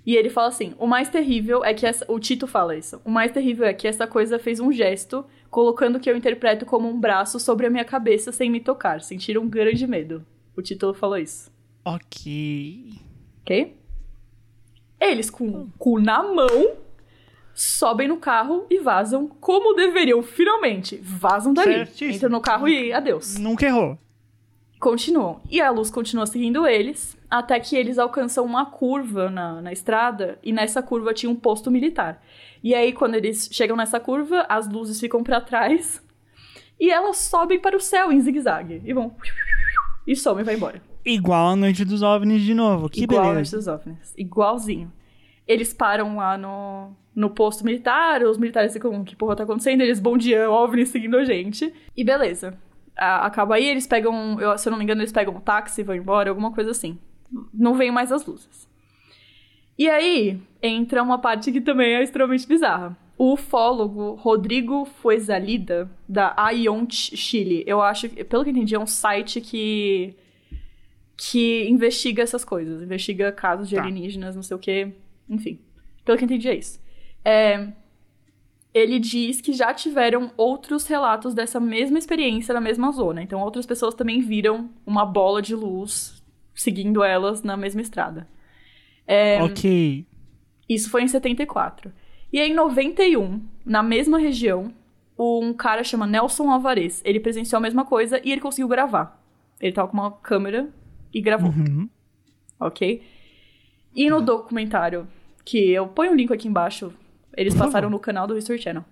[0.06, 2.06] e ele fala assim: o mais terrível é que essa.
[2.12, 3.02] O Tito fala isso.
[3.04, 6.66] O mais terrível é que essa coisa fez um gesto, colocando o que eu interpreto
[6.66, 9.02] como um braço sobre a minha cabeça sem me tocar.
[9.02, 10.26] Sentiram um grande medo.
[10.58, 11.52] O título falou isso.
[11.86, 12.94] ok.
[13.44, 13.78] Ok?
[15.00, 16.78] Eles, com o cu na mão,
[17.54, 20.98] sobem no carro e vazam como deveriam, finalmente.
[21.04, 21.74] Vazam dali.
[21.74, 22.16] Certíssimo.
[22.16, 23.38] Entram no carro e adeus.
[23.38, 23.98] Nunca errou.
[24.80, 25.42] Continuam.
[25.52, 30.38] E a luz continua seguindo eles, até que eles alcançam uma curva na, na estrada,
[30.44, 32.22] e nessa curva tinha um posto militar.
[32.64, 36.00] E aí, quando eles chegam nessa curva, as luzes ficam pra trás,
[36.80, 38.82] e elas sobem para o céu em zigue-zague.
[38.86, 39.16] E vão.
[40.06, 40.82] E somem e vai embora.
[41.06, 42.88] Igual a Noite dos OVNIs de novo.
[42.90, 43.56] Que Igual a beleza.
[43.56, 44.14] Noite dos OVNIs.
[44.18, 44.94] Igualzinho.
[45.48, 49.82] Eles param lá no, no posto militar, os militares ficam, que porra tá acontecendo?
[49.82, 51.74] Eles bom dia, OVNI seguindo a gente.
[51.98, 52.58] E beleza.
[52.96, 55.82] A- acaba aí, eles pegam, eu- se eu não me engano, eles pegam um táxi
[55.82, 56.98] e vão embora, alguma coisa assim.
[57.54, 58.68] Não vem mais as luzes.
[59.78, 62.96] E aí, entra uma parte que também é extremamente bizarra.
[63.18, 68.80] O ufólogo Rodrigo Fuezalida, da Ion Chile, eu acho, que- pelo que eu entendi, é
[68.80, 70.16] um site que
[71.16, 73.82] que investiga essas coisas, investiga casos de Tá.
[73.84, 74.92] alienígenas, não sei o quê,
[75.30, 75.60] enfim.
[76.04, 76.82] Pelo que eu entendi é isso.
[77.24, 77.68] É,
[78.74, 83.22] ele diz que já tiveram outros relatos dessa mesma experiência na mesma zona.
[83.22, 86.13] Então, outras pessoas também viram uma bola de luz
[86.56, 88.28] seguindo elas na mesma estrada.
[89.08, 90.06] É, Ok.
[90.70, 91.92] Isso foi em 74.
[92.32, 94.74] E em 91, na mesma região,
[95.20, 97.02] um cara chama Nelson Alvarez.
[97.06, 99.22] Ele presenciou a mesma coisa e ele conseguiu gravar.
[99.60, 100.70] Ele tava com uma câmera
[101.14, 101.88] e gravou, Uhum.
[102.60, 103.04] ok?
[103.96, 105.08] E no documentário,
[105.46, 106.92] que eu ponho o link aqui embaixo,
[107.38, 108.84] eles passaram no canal do History Channel.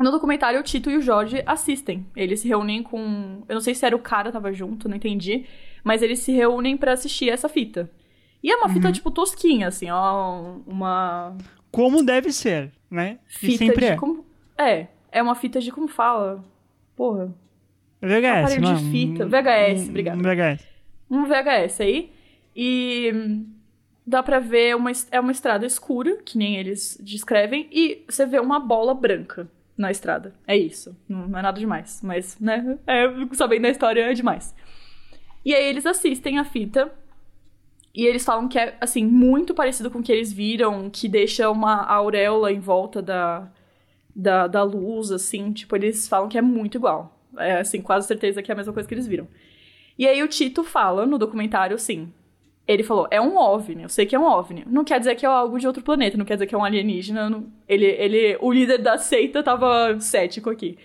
[0.00, 2.06] No documentário, o Tito e o Jorge assistem.
[2.16, 3.42] Eles se reúnem com.
[3.48, 5.44] Eu não sei se era o cara tava junto, não entendi.
[5.84, 7.90] Mas eles se reúnem pra assistir essa fita.
[8.42, 8.72] E é uma Uhum.
[8.74, 10.54] fita, tipo, tosquinha, assim, ó.
[10.66, 11.36] Uma
[11.70, 13.18] Como deve ser, né?
[13.28, 13.92] E fita sempre de.
[13.92, 13.96] é.
[13.96, 14.24] Como...
[14.56, 16.42] É, é uma fita de como fala?
[16.96, 17.32] Porra.
[18.00, 19.26] VHS, Aparelho não, de fita.
[19.26, 20.18] Um- VHS, um- obrigado.
[20.18, 20.66] Um VHS.
[21.10, 22.12] um VHS aí.
[22.56, 23.12] E
[24.06, 28.40] dá pra ver uma, é uma estrada escura, que nem eles descrevem, e você vê
[28.40, 29.46] uma bola branca
[29.80, 30.34] na estrada.
[30.46, 30.94] É isso.
[31.08, 32.00] Não, é nada demais.
[32.04, 32.78] Mas, né?
[32.86, 34.54] É, sabendo da história é demais.
[35.42, 36.92] E aí eles assistem a fita.
[37.94, 41.50] E eles falam que é, assim, muito parecido com o que eles viram, que deixa
[41.50, 43.50] uma auréola em volta da,
[44.14, 45.50] da, da luz, assim.
[45.50, 47.18] Tipo, eles falam que é muito igual.
[47.38, 49.26] É, assim, quase certeza que é a mesma coisa que eles viram.
[49.98, 52.12] E aí o Tito fala no documentário assim.
[52.72, 54.64] Ele falou, é um OVNI, eu sei que é um OVNI.
[54.66, 56.64] Não quer dizer que é algo de outro planeta, não quer dizer que é um
[56.64, 57.28] alienígena.
[57.28, 60.78] não- Ele, ele, o líder da seita tava cético aqui.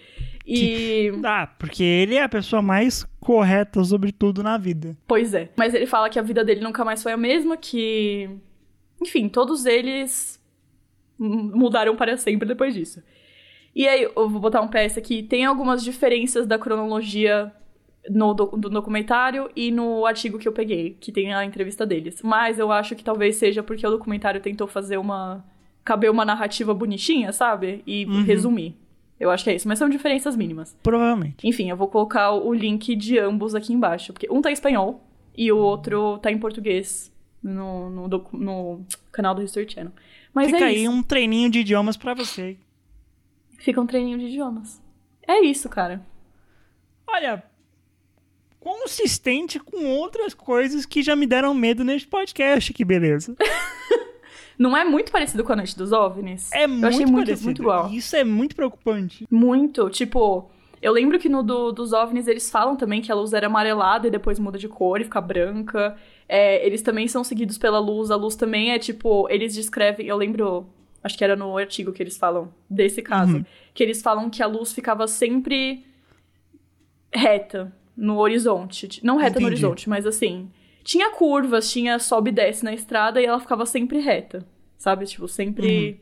[0.48, 1.12] E.
[1.24, 4.96] Ah, porque ele é a pessoa mais correta sobre tudo na vida.
[5.08, 5.50] Pois é.
[5.56, 8.30] Mas ele fala que a vida dele nunca mais foi a mesma, que.
[9.02, 10.40] Enfim, todos eles
[11.18, 13.02] mudaram para sempre depois disso.
[13.76, 15.22] E aí, eu vou botar um PS aqui.
[15.24, 17.52] Tem algumas diferenças da cronologia
[18.10, 22.22] no do, do documentário e no artigo que eu peguei, que tem a entrevista deles.
[22.24, 25.44] Mas eu acho que talvez seja porque o documentário tentou fazer uma.
[25.84, 27.84] caber uma narrativa bonitinha, sabe?
[27.86, 28.76] E resumir.
[29.20, 29.68] Eu acho que é isso.
[29.68, 30.76] Mas são diferenças mínimas.
[30.84, 31.48] Provavelmente.
[31.48, 34.12] Enfim, eu vou colocar o link de ambos aqui embaixo.
[34.12, 35.04] Porque um tá em espanhol
[35.38, 39.94] e o outro tá em português no, no, docu- no canal do History Channel.
[40.34, 40.92] Mas Fica é aí isso.
[40.92, 42.58] um treininho de idiomas pra você.
[43.58, 44.82] Fica um treininho de idiomas.
[45.26, 46.06] É isso, cara.
[47.08, 47.42] Olha,
[48.66, 53.36] consistente com outras coisas que já me deram medo neste podcast, que beleza.
[54.58, 56.52] Não é muito parecido com a Noite dos OVNIs?
[56.52, 57.46] É eu muito achei muito, parecido.
[57.46, 57.92] muito igual.
[57.92, 59.28] Isso é muito preocupante.
[59.30, 59.88] Muito.
[59.92, 60.50] Tipo,
[60.82, 64.08] eu lembro que no do- dos OVNIs eles falam também que a luz era amarelada
[64.08, 65.96] e depois muda de cor e fica branca.
[66.28, 68.10] É, eles também são seguidos pela luz.
[68.10, 69.30] A luz também é tipo.
[69.30, 70.08] Eles descrevem.
[70.08, 70.66] Eu lembro.
[71.04, 73.36] Acho que era no artigo que eles falam desse caso.
[73.38, 73.46] Uhum.
[73.76, 75.86] Que eles falam que a luz ficava sempre
[77.14, 79.00] reta no horizonte.
[79.04, 79.64] Não reta no Entendi.
[79.66, 80.50] horizonte, mas assim.
[80.84, 84.46] Tinha curvas, tinha sobe e desce na estrada e ela ficava sempre reta.
[84.78, 85.06] Sabe?
[85.06, 86.00] Tipo, sempre.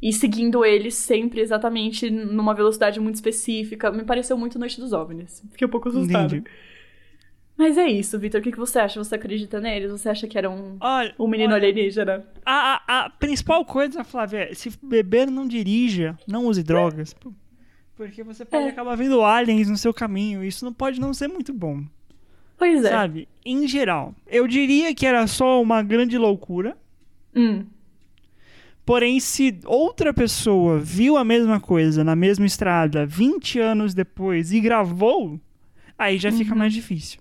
[0.00, 3.90] E seguindo eles sempre exatamente numa velocidade muito específica.
[3.90, 5.42] Me pareceu muito Noite dos OVNIs.
[5.50, 6.36] Fiquei um pouco assustada.
[6.36, 6.44] Entendi.
[7.58, 8.40] Mas é isso, Vitor.
[8.40, 9.02] O que, que você acha?
[9.02, 9.90] Você acredita neles?
[9.90, 12.26] Você acha que era um, Olha, um menino olha, alienígena?
[12.44, 17.14] a, a, a principal coisa, Flávia, é se beber, não dirija, não use drogas.
[17.14, 17.30] P-
[17.96, 18.68] Porque você pode É.
[18.70, 20.44] acabar vendo aliens no seu caminho.
[20.44, 21.82] Isso não pode não ser muito bom.
[22.58, 22.90] Pois é.
[22.90, 23.28] Sabe?
[23.44, 24.14] Em geral.
[24.26, 26.76] Eu diria que era só uma grande loucura.
[27.34, 27.64] Hum,
[28.84, 34.60] Porém, se outra pessoa viu a mesma coisa na mesma estrada 20 anos depois e
[34.60, 35.40] gravou,
[35.98, 37.18] aí já fica mais difícil.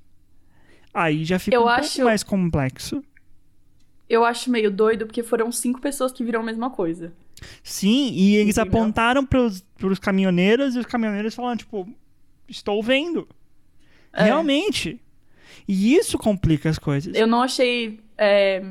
[0.94, 1.64] Aí já fica Uhum.
[1.64, 3.04] Eu um acho- pouco mais complexo.
[4.08, 7.12] eu acho meio doido porque foram cinco pessoas que viram a mesma coisa.
[7.64, 8.80] Sim, e eles Entendeu?
[8.80, 11.88] apontaram pros, pros caminhoneiros e os caminhoneiros falaram, tipo,
[12.48, 13.28] estou vendo.
[14.14, 14.24] É.
[14.26, 15.00] Realmente.
[15.68, 17.14] E isso complica as coisas.
[17.16, 18.64] Eu não achei é,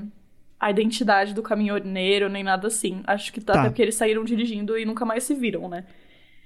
[0.59, 3.03] a identidade do caminhoneiro nem nada assim.
[3.07, 3.61] Acho que tá, Tá.
[3.61, 5.85] até porque eles saíram dirigindo e nunca mais se viram, né?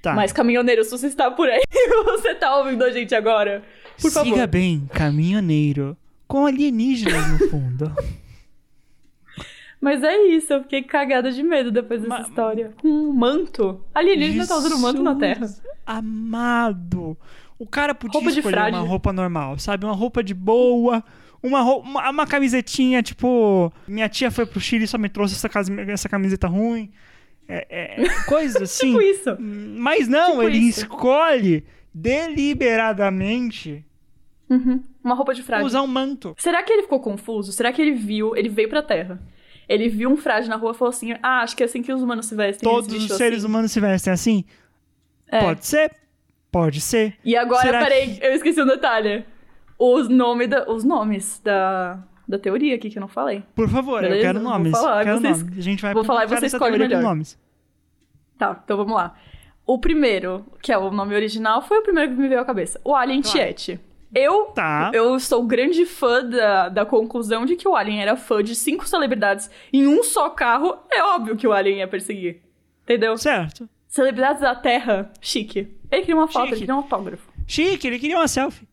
[0.03, 0.15] Tá.
[0.15, 1.61] Mas, caminhoneiro, se você está por aí,
[2.05, 3.65] você tá ouvindo a gente agora,
[4.01, 4.47] por Siga favor.
[4.47, 5.97] bem, caminhoneiro.
[6.27, 7.93] Com alienígenas no fundo.
[9.81, 12.73] Mas é isso, eu fiquei cagada de medo depois dessa Ma- história.
[12.81, 13.81] Com um manto.
[13.95, 15.47] Alienígena tá usando manto na Terra.
[15.87, 17.17] Amado.
[17.59, 18.77] O cara podia Roupa de escolher frade.
[18.77, 19.85] uma roupa normal, sabe?
[19.85, 21.03] Uma roupa de boa,
[21.43, 23.73] uma, uma, uma camisetinha, tipo...
[23.87, 25.49] Minha tia foi pro Chile e só me trouxe essa,
[25.91, 26.91] essa camiseta ruim.
[27.49, 27.67] É,
[28.05, 28.89] é, coisas assim.
[28.89, 29.37] Tipo isso.
[29.41, 30.81] Mas não, Tipo ele isso.
[30.81, 31.65] escolhe
[31.95, 33.85] deliberadamente
[34.51, 34.83] Uhum.
[35.05, 35.63] Uma roupa de frade.
[35.65, 36.35] usar um manto.
[36.39, 37.53] Será que ele ficou confuso?
[37.53, 39.21] Será que ele viu, ele veio pra Terra?
[39.69, 41.93] Ele viu um frade na rua e falou assim: Ah, acho que é assim que
[41.93, 42.69] os humanos se vestem.
[42.69, 43.47] Todos os seres assim.
[43.47, 44.45] humanos se vestem assim?
[45.27, 45.41] É.
[45.41, 45.93] Pode ser.
[46.51, 47.15] Pode ser.
[47.25, 49.25] E agora, Será peraí, eu esqueci um detalhe.
[49.79, 53.43] Os, nome da, os nomes da, da teoria aqui que eu não falei.
[53.55, 54.73] Por favor, eu Beleza, quero vou nomes.
[54.73, 55.59] falar, quero vocês- nomes.
[55.59, 57.03] A gente vai vou falar e você escolhe melhor.
[57.03, 57.39] nomes.
[58.39, 59.15] Tá, então vamos lá.
[59.67, 62.81] O primeiro, que é o nome original, foi o primeiro que me veio à cabeça.
[62.83, 63.39] O Alien Claro.
[63.39, 63.79] Tiet.
[64.15, 64.91] Eu, Tá.
[64.95, 68.89] eu sou grande fã da, da conclusão de que o Alien era fã de cinco
[68.89, 70.79] celebridades em um só carro.
[70.91, 72.41] É óbvio que o Alien ia perseguir.
[72.85, 73.17] Entendeu?
[73.19, 73.69] Certo.
[73.87, 75.69] Celebridades da Terra, chique.
[75.91, 76.53] Ele queria uma foto, Chique.
[76.55, 77.29] ele queria um autógrafo.
[77.47, 78.67] Chique, ele queria uma selfie.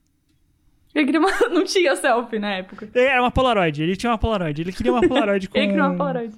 [0.94, 1.30] Ele queria uma...
[1.52, 2.90] Não tinha selfie na época.
[2.94, 4.62] Era uma Polaroid, ele tinha uma Polaroid.
[4.62, 5.58] Ele queria uma Polaroid com...
[5.58, 6.34] Ele queria uma Polaroid.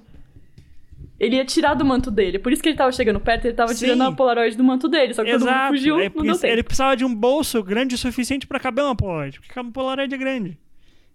[1.18, 2.38] Ele ia tirar do manto dele.
[2.38, 3.86] Por isso que ele tava chegando perto, ele tava Sim.
[3.86, 5.12] tirando a Polaroid do manto dele.
[5.14, 5.68] Só que todo mundo Exato.
[5.74, 6.46] fugiu, É não deu tempo.
[6.46, 9.40] ele precisava de um bolso grande o suficiente pra caber uma Polaroid.
[9.40, 10.56] Porque uma Polaroid é grande.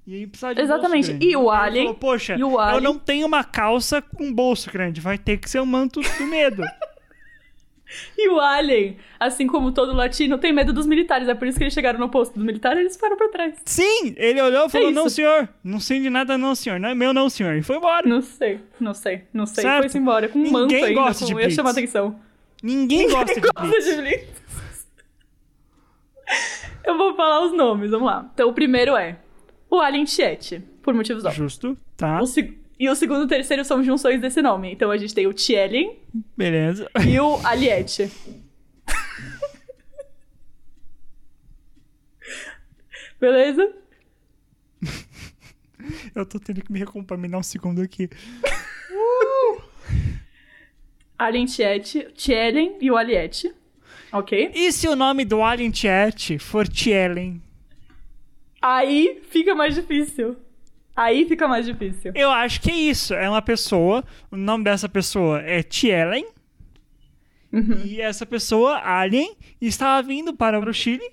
[0.05, 1.05] E aí precisava de um Exatamente.
[1.07, 1.25] bolso grande.
[1.25, 4.69] E o ele Alien- falou, Poxa, o eu Alien- não tenho uma calça com bolso
[4.69, 4.99] grande.
[4.99, 6.61] Vai ter que ser um manto do medo.
[8.17, 11.27] E o Alien, assim como todo latino, tem medo dos militares.
[11.27, 13.55] É por isso que eles chegaram no posto do militar e eles ficaram pra trás.
[13.65, 14.91] Sim, ele olhou e falou: É.
[14.91, 16.79] Não, senhor, não sei de nada, não, senhor.
[16.79, 17.55] Não é meu, não, senhor.
[17.55, 18.07] E foi embora.
[18.07, 19.63] Não sei, não sei, não sei.
[19.63, 19.81] Certo.
[19.81, 21.39] Foi-se embora com um Ninguém manto ainda, gosta de com...
[21.39, 21.55] ia Blitz.
[21.55, 22.19] chamar atenção.
[22.61, 23.85] Ninguém gosta de gosta Blitz.
[23.85, 24.43] de Blitz.
[26.85, 28.29] Eu vou falar os nomes, vamos lá.
[28.33, 29.17] Então, o primeiro é
[29.69, 31.37] o Alien Tiet, por motivos óbvios.
[31.53, 32.21] Justo, tá.
[32.21, 34.71] O seg- E o segundo e o terceiro são junções desse nome.
[34.71, 35.95] Então, a gente tem o Tielin
[36.35, 36.89] Beleza.
[37.07, 38.09] e o Aliette.
[43.19, 43.71] Beleza?
[46.15, 48.09] Eu tô tendo que me recompaminar um segundo aqui.
[51.17, 53.53] Alien Tiet, Tielin e o Aliette.
[54.11, 54.51] Ok?
[54.53, 57.41] E se o nome do Alien Chat for Tielen?
[58.61, 60.35] Aí fica mais difícil.
[60.95, 62.11] Aí fica mais difícil.
[62.13, 63.13] Eu acho que é isso.
[63.13, 66.27] É uma pessoa, o nome dessa pessoa é Tielen.
[67.85, 71.11] E essa pessoa, Alien, estava vindo para o Chile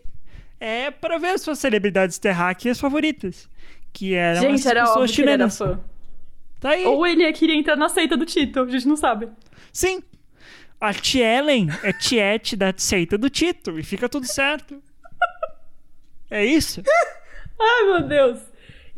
[0.61, 3.49] é para ver suas celebridades terráqueas favoritas.
[3.93, 5.59] Que eram gente, as era pessoas óbvio que ele era chilenas.
[5.59, 5.81] fã.
[6.61, 6.85] Tá aí.
[6.85, 9.29] Ou ele queria entrar na seita do Tito, a gente não sabe.
[9.73, 10.03] Sim.
[10.79, 13.79] A Tielen é tiete da seita do Tito.
[13.79, 14.83] E fica tudo certo.
[16.31, 16.83] É isso?
[17.61, 18.50] Ai, meu Deus.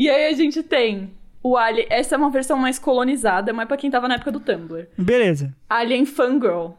[0.03, 1.11] E aí a gente tem
[1.43, 1.87] o Alien.
[1.91, 4.88] Essa é uma versão mais colonizada, mas pra quem tava na época do Tumblr.
[4.99, 5.55] Beleza.
[5.69, 6.71] Alien Fangirl.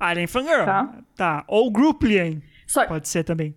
[0.00, 0.64] Alien Fangirl.
[0.64, 0.94] Tá.
[1.16, 1.44] Tá.
[1.48, 2.42] Ou Grouplien.
[2.66, 3.54] Só, Pode ser também.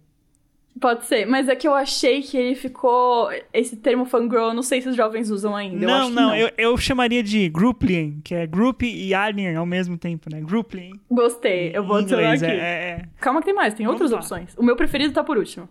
[0.79, 3.29] pode ser, mas é que eu achei que ele ficou.
[3.53, 5.83] Esse termo fangirl, eu não sei se os jovens usam ainda.
[5.85, 9.55] eu não, acho que não, Eu, eu chamaria de Grouplien, que é Group e Alien
[9.55, 10.39] ao mesmo tempo, né?
[10.41, 10.91] Grouplien.
[11.09, 12.51] Gostei, eu vou adicionar inglês, aqui.
[12.51, 13.05] é, é, é.
[13.19, 14.17] Calma que tem mais, tem Vamos outras lá.
[14.19, 14.53] opções.
[14.57, 15.67] O meu preferido tá por último.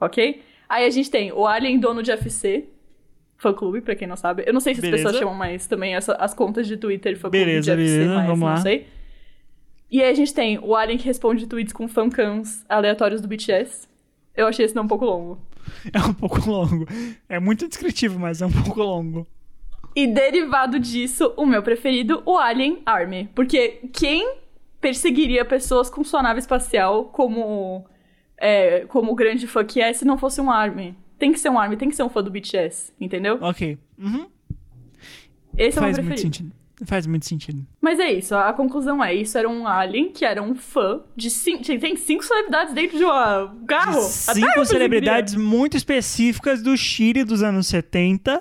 [0.00, 0.42] Ok?
[0.68, 2.64] Aí a gente tem o Alien dono de FC.
[3.36, 4.42] Fã clube, pra quem não sabe.
[4.46, 5.04] Eu não sei se as Beleza.
[5.04, 8.14] pessoas chamam mais também essa- as contas de Twitter fã clube Beleza, de FC, beleza,
[8.16, 8.56] mas vamos não lá.
[8.56, 8.86] sei.
[9.90, 13.86] E aí a gente tem o Alien que responde tweets com fancams aleatórios do BTS.
[14.36, 15.38] Eu achei esse nome um pouco longo.
[15.92, 16.86] É um pouco longo.
[17.28, 19.26] É muito descritivo, mas é um pouco longo.
[19.94, 23.28] E derivado disso, o meu preferido, o Alien Army.
[23.34, 24.34] Porque quem
[24.80, 27.84] perseguiria pessoas com sua nave espacial como,
[28.38, 30.96] é, como o grande fã que é se não fosse um Army?
[31.18, 33.38] Tem que ser um Army, tem que ser um fã do BTS, entendeu?
[33.40, 33.76] Ok.
[33.98, 34.26] Uhum.
[35.56, 36.20] Esse é o meu Faz muito preferido.
[36.20, 36.52] sentido.
[36.84, 37.66] Faz muito sentido.
[37.80, 41.28] Mas é isso, a conclusão é, isso era um alien que era um fã de
[41.28, 41.64] cinco...
[41.64, 43.08] Tem cinco celebridades dentro de um
[43.66, 43.98] carro.
[43.98, 44.02] Até eu
[44.52, 48.40] Cinco celebridades muito específicas do Chile dos anos 70.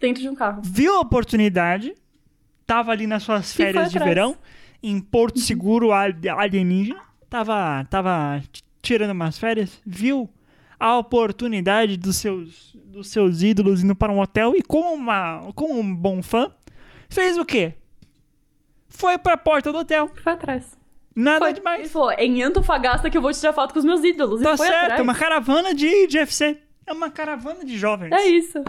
[0.00, 0.62] Dentro de um carro.
[0.64, 1.94] Viu a oportunidade.
[2.66, 4.36] Tava ali nas suas férias de verão.
[4.82, 7.00] Em Porto Seguro ali- alienígena.
[7.30, 8.42] Tava, tava
[8.82, 9.80] tirando umas férias.
[9.84, 10.28] Viu
[10.78, 14.54] a oportunidade dos seus, dos seus ídolos indo para um hotel.
[14.56, 16.50] E como, uma, como um bom fã,
[17.08, 17.74] fez o quê?
[18.88, 20.10] Foi pra porta do hotel.
[20.22, 20.76] Foi atrás.
[21.14, 21.52] Nada Foi.
[21.52, 21.80] demais.
[21.80, 24.40] Ele falou, é em Antofagasta que eu vou tirar foto com os meus ídolos.
[24.40, 25.00] Tá certo, atrás.
[25.00, 26.58] é uma caravana de, de FC.
[26.86, 28.12] É uma caravana de jovens.
[28.12, 28.62] É isso.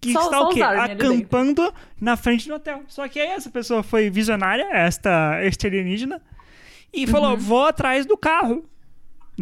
[0.00, 0.62] Que Só- está só o quê?
[0.62, 2.82] Acampando na frente do hotel.
[2.86, 6.22] Só que aí essa pessoa foi visionária, esta, este alienígena,
[6.92, 7.10] e Uhum.
[7.10, 8.64] falou: vou atrás do carro.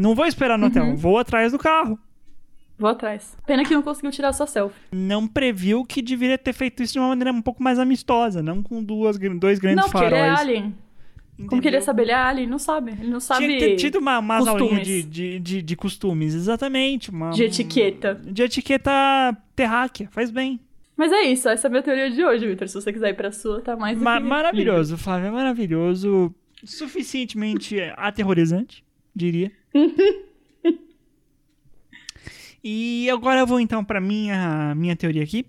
[0.00, 0.70] Não vou esperar no Uhum.
[0.70, 1.98] hotel, vou atrás do carro.
[2.78, 3.36] Vou atrás.
[3.44, 4.78] Pena que não conseguiu tirar sua selfie.
[4.92, 8.62] Não previu que deveria ter feito isso de uma maneira um pouco mais amistosa, não
[8.62, 10.12] com duas, dois grandes não, porque faróis.
[10.12, 10.74] ele é alien.
[11.48, 12.02] Como que ele ia saber?
[12.02, 12.92] Ele é alien, não sabe.
[12.92, 16.34] Ele não sabe Tinha que ter tido uma, umas aulinhas de, de, de, de costumes,
[16.34, 17.10] exatamente.
[17.10, 18.14] Uma, de etiqueta.
[18.24, 20.60] De etiqueta terráquea, faz bem.
[20.96, 22.66] Mas é isso, essa é a minha teoria de hoje, Victor.
[22.68, 26.32] Se você quiser ir pra sua, tá mais do Ma- maravilhoso, Flávio, é maravilhoso.
[26.64, 28.84] Suficientemente aterrorizante,
[29.14, 29.50] diria.
[32.62, 35.46] e agora eu vou então pra minha, minha teoria aqui.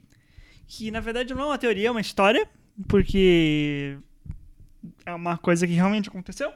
[0.68, 2.48] Que na verdade não é uma teoria, é uma história.
[2.88, 3.98] Porque
[5.06, 6.52] é uma coisa que realmente aconteceu.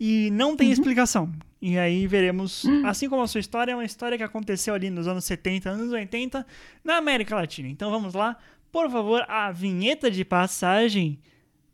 [0.00, 1.32] E não tem explicação.
[1.60, 5.08] E aí veremos, assim como a sua história, é uma história que aconteceu ali nos
[5.08, 6.46] anos 70, anos 80,
[6.84, 7.68] na América Latina.
[7.68, 8.38] Então vamos lá.
[8.70, 11.18] Por favor, a vinheta de passagem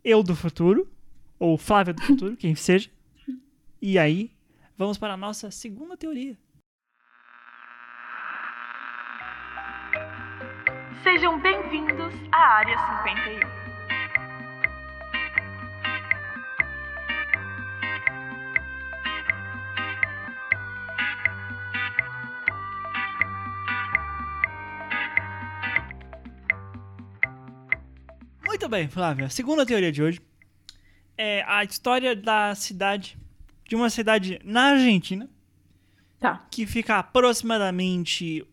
[0.03, 0.89] Eu do Futuro,
[1.39, 2.89] ou Flávia do Futuro, quem seja.
[3.83, 4.31] E aí,
[4.77, 6.37] vamos para a nossa segunda teoria.
[11.03, 13.65] Sejam bem-vindos à Área 51.
[28.47, 29.29] Muito bem, Flávia.
[29.29, 30.21] Segunda teoria de hoje
[31.17, 33.19] é a história da cidade,
[33.75, 35.29] de uma cidade na Argentina,
[36.21, 36.47] Tá.
[36.49, 38.47] que fica a aproximadamente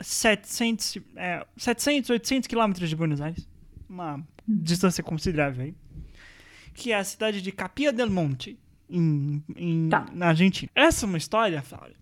[0.00, 3.48] 700, é, 700 800 quilômetros de Buenos Aires.
[3.88, 5.74] Uma distância considerável aí.
[6.74, 10.06] que é a cidade de Capia del Monte, em, em- Tá.
[10.12, 10.70] na Argentina.
[10.74, 11.94] Essa é uma história, Flávia,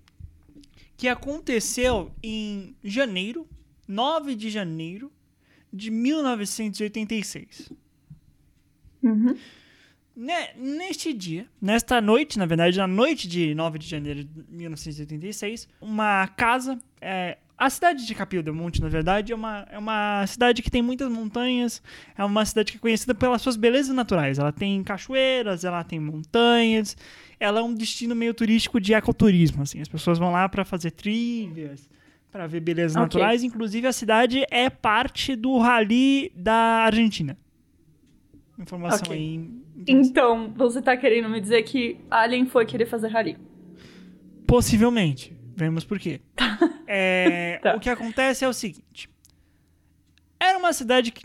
[0.96, 3.48] que aconteceu em janeiro,
[3.88, 5.11] 9 de janeiro
[5.72, 7.72] de 1986.
[9.03, 9.36] Uhum.
[10.23, 15.66] Ne- neste dia, nesta noite, na verdade, na noite de 9 de janeiro de 1986,
[15.81, 16.79] uma casa.
[17.01, 20.71] é, a cidade de Capil del Monte, na verdade, é uma, é uma cidade que
[20.71, 21.83] tem muitas montanhas.
[22.16, 24.39] É uma cidade que é conhecida pelas suas belezas naturais.
[24.39, 26.97] Ela tem cachoeiras, ela tem montanhas.
[27.39, 29.62] Ela é um destino meio turístico de ecoturismo.
[29.62, 29.79] Assim.
[29.81, 31.87] As pessoas vão lá para fazer trilhas,
[32.33, 33.03] para ver belezas Ok.
[33.03, 33.43] naturais.
[33.45, 36.55] Inclusive, a cidade é parte do Rally da
[36.85, 37.37] Argentina.
[38.61, 39.17] Informação Ok.
[39.17, 39.51] aí.
[39.89, 43.37] Então, você tá querendo me dizer que Alien foi querer fazer rally?
[44.47, 45.37] Possivelmente.
[45.57, 46.21] Vemos por quê.
[46.87, 47.77] É, Tá.
[47.77, 49.09] O que acontece é o seguinte.
[50.39, 51.23] Era uma cidade que,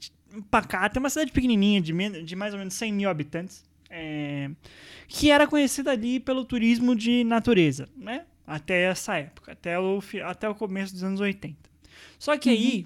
[0.51, 4.49] pacata, uma cidade pequenininha, de, men- de mais ou menos 100 mil habitantes, é,
[5.07, 8.25] que era conhecida ali pelo turismo de natureza, né?
[8.45, 11.55] Até essa época, até o, até o começo dos anos 80.
[12.19, 12.85] Só que aí,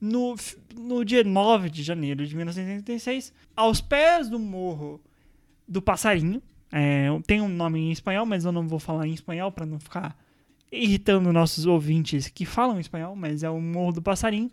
[0.00, 0.34] no,
[0.74, 5.00] no dia 9 de janeiro de 1986, aos pés do morro
[5.68, 6.42] do Passarinho,
[6.72, 9.78] é, tem um nome em espanhol, mas eu não vou falar em espanhol para não
[9.78, 10.16] ficar
[10.70, 14.50] irritando nossos ouvintes que falam espanhol, mas é o Morro do Passarinho.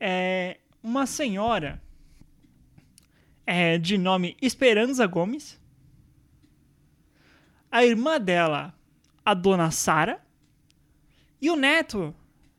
[0.00, 1.82] É uma senhora
[3.46, 5.60] é, de nome Esperança Gomes,
[7.70, 8.74] a irmã dela,
[9.24, 10.20] a dona Sara,
[11.40, 12.14] e o neto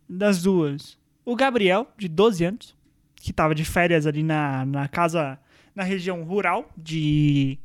[0.08, 2.76] das duas, o Gabriel, de 12 anos,
[3.16, 5.40] que estava de férias ali na, na casa,
[5.74, 7.58] na região rural de,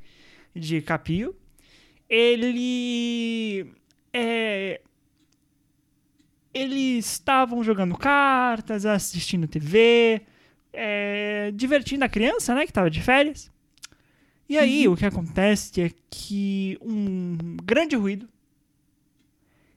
[0.55, 1.37] de Capio.
[2.09, 3.71] Ele
[4.13, 4.81] é,
[6.53, 10.23] eles estavam jogando cartas, assistindo TV,
[10.73, 13.51] é, divertindo a criança, né, que estava de férias.
[14.49, 18.29] E aí, o que acontece é que um grande ruído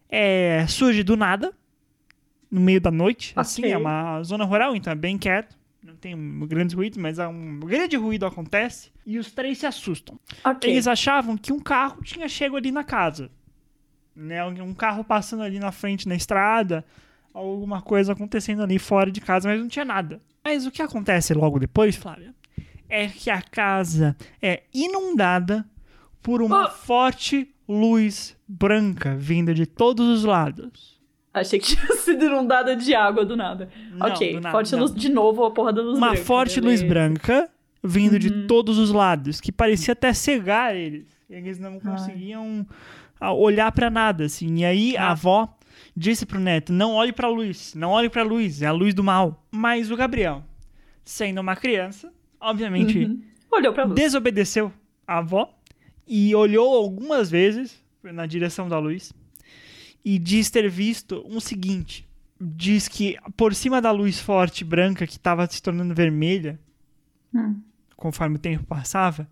[0.09, 1.53] é, surge do nada,
[2.53, 3.33] no meio da noite.
[3.35, 5.57] Assim, é uma zona rural, então é bem quieto.
[5.83, 6.15] Não tem
[6.47, 10.19] grandes ruídos, mas há um grande ruído acontece e os três se assustam.
[10.45, 10.69] Ok.
[10.69, 13.31] Eles achavam que um carro tinha chego ali na casa.
[14.15, 14.43] Né?
[14.45, 16.85] Um carro passando ali na frente na estrada,
[17.33, 20.21] alguma coisa acontecendo ali fora de casa, mas não tinha nada.
[20.45, 22.35] Mas o que acontece logo depois, Flávia,
[22.87, 25.65] é que a casa é inundada
[26.21, 26.71] por uma Oh!
[26.71, 30.92] forte luz branca vinda de todos os lados.
[31.33, 33.69] Achei que tinha sido inundada de água do nada.
[33.91, 34.79] Não, ok, do nada, forte não.
[34.79, 36.87] luz de novo, a porra da luz Uma branca, forte luz beleza.
[36.87, 37.49] branca
[37.83, 38.47] vindo de Uhum.
[38.47, 41.07] todos os lados, que parecia até cegar eles.
[41.29, 42.65] Eles não conseguiam
[43.19, 44.59] ah, olhar pra nada, assim.
[44.59, 45.11] E aí a Ah.
[45.11, 45.57] avó
[45.97, 49.03] disse pro neto: não olhe pra luz, não olhe pra luz, é a luz do
[49.03, 49.43] mal.
[49.51, 50.43] Mas o Gabriel,
[51.03, 53.21] sendo uma criança, obviamente Uhum.
[53.51, 53.95] Olhou pra luz.
[53.95, 54.71] desobedeceu
[55.07, 55.49] a avó
[56.07, 59.11] e olhou algumas vezes na direção da luz
[60.03, 62.07] e diz ter visto um seguinte.
[62.39, 66.59] Diz que por cima da luz forte branca que estava se tornando vermelha,
[67.33, 67.61] Hum.
[67.95, 69.27] conforme o tempo passava,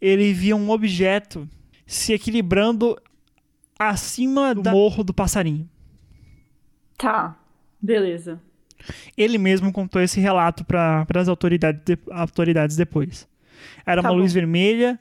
[0.00, 1.48] ele via um objeto
[1.86, 2.96] se equilibrando
[3.78, 5.68] acima do morro do passarinho.
[6.98, 7.36] Tá,
[7.80, 8.40] beleza.
[9.16, 13.26] Ele mesmo contou esse relato para as autoridades, de- autoridades depois.
[13.84, 14.20] Era Tá uma bom.
[14.20, 14.98] luz vermelha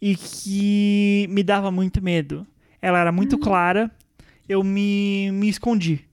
[0.00, 2.46] e que me dava muito medo.
[2.80, 3.40] Ela era muito Hum.
[3.40, 3.90] clara,
[4.52, 6.06] eu me, me escondi.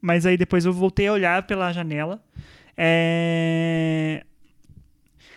[0.00, 2.22] Mas aí depois eu voltei a olhar pela janela.
[2.76, 4.24] É,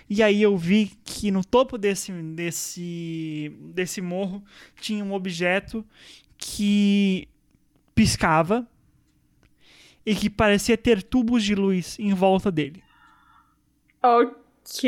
[0.10, 4.44] E aí eu vi que no topo desse, desse, desse morro
[4.80, 5.84] tinha um objeto
[6.38, 7.28] que
[7.96, 8.68] piscava
[10.06, 12.84] e que parecia ter tubos de luz em volta dele.
[14.02, 14.84] Ok,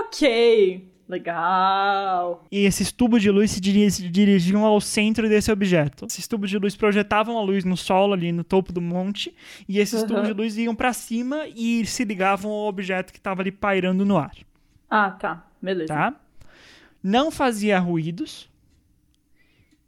[0.00, 0.20] ok.
[1.08, 2.44] Legal.
[2.50, 6.06] E esses tubos de luz se diri- se dirigiam ao centro desse objeto.
[6.06, 9.34] Esses tubos de luz projetavam a luz no solo ali no topo do monte,
[9.68, 10.06] e esses Aham.
[10.06, 14.04] tubos de luz iam pra cima e se ligavam ao objeto que estava ali pairando
[14.06, 14.34] no ar,
[14.88, 15.46] Ah, tá.
[15.60, 15.92] Beleza.
[15.92, 16.14] tá?
[17.02, 18.48] Não fazia ruídos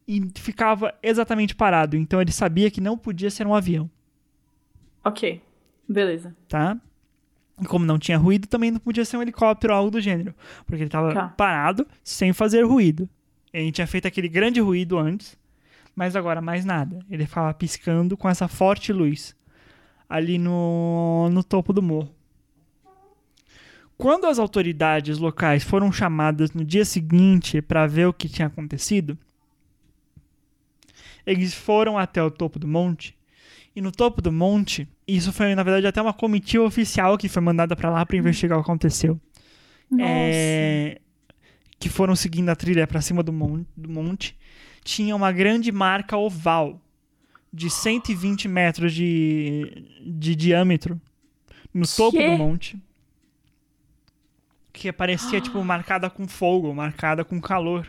[0.07, 3.89] e ficava exatamente parado, então ele sabia que não podia ser um avião,
[5.05, 5.41] Ok.
[5.89, 6.35] Beleza.
[6.49, 6.77] tá?
[7.61, 10.35] E como não tinha ruído, também não podia ser um helicóptero ou algo do gênero,
[10.67, 11.29] porque ele estava Tá.
[11.29, 13.09] parado sem fazer ruído.
[13.53, 15.39] Ele tinha feito aquele grande ruído antes,
[15.95, 16.99] mas agora mais nada.
[17.09, 19.37] Ele ficava piscando com essa forte luz
[20.09, 22.13] ali no, no topo do morro.
[23.97, 29.17] Quando as autoridades locais foram chamadas no dia seguinte para ver o que tinha acontecido,
[31.25, 33.17] eles foram até o topo do monte.
[33.75, 37.43] E no topo do monte, isso foi na verdade até uma comitiva oficial que foi
[37.43, 39.21] mandada para lá para investigar o que aconteceu.
[39.91, 40.05] Nossa.
[40.11, 41.01] é,
[41.79, 44.37] que foram seguindo a trilha para cima do mon- do monte,
[44.83, 46.81] tinha uma grande marca oval
[47.53, 51.01] de 120 metros de, de diâmetro
[51.73, 52.31] no topo Quê?
[52.31, 52.79] do monte.
[54.77, 57.87] Que parecia, tipo, marcada com fogo, marcada com calor.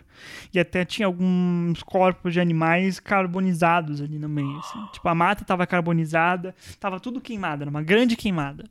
[0.53, 4.59] E até tinha alguns corpos de animais carbonizados ali no meio.
[4.59, 4.79] assim.
[4.93, 8.65] Tipo, a mata estava carbonizada, tava tudo queimado, era uma grande queimada.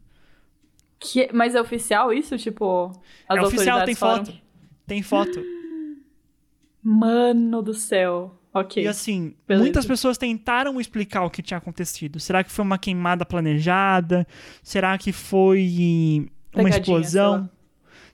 [1.01, 2.39] Que- Mas é oficial isso?
[2.39, 2.93] Tipo,
[3.29, 4.39] as é oficial, tem falaram foto.
[4.87, 5.43] Tem foto.
[6.83, 8.39] Mano do céu.
[8.53, 8.85] Ok.
[8.85, 9.65] E assim, Beleza.
[9.65, 12.21] muitas pessoas tentaram explicar o que tinha acontecido.
[12.21, 14.25] Será que foi uma queimada planejada?
[14.63, 17.51] Será que foi uma Pegadinha, explosão?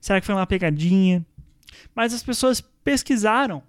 [0.00, 1.24] Será que foi uma pegadinha?
[1.94, 3.62] Mas as pessoas pesquisaram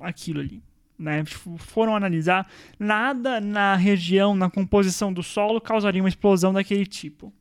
[0.00, 0.62] aquilo ali.
[0.98, 1.20] Né?
[1.20, 2.50] F- Foram analisar.
[2.78, 7.32] Nada na região, na composição do solo, causaria uma explosão daquele tipo.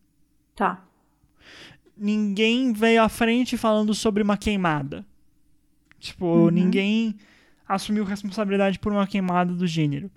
[0.55, 0.83] Tá.
[1.95, 5.03] Ninguém veio à frente falando sobre uma queimada.
[5.99, 6.51] Tipo, Uhum.
[6.51, 7.15] ninguém
[7.67, 10.11] assumiu responsabilidade por uma queimada do gênero.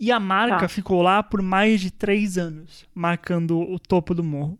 [0.00, 0.68] E a marca Tá.
[0.68, 4.58] ficou lá por mais de três anos, marcando o topo do morro.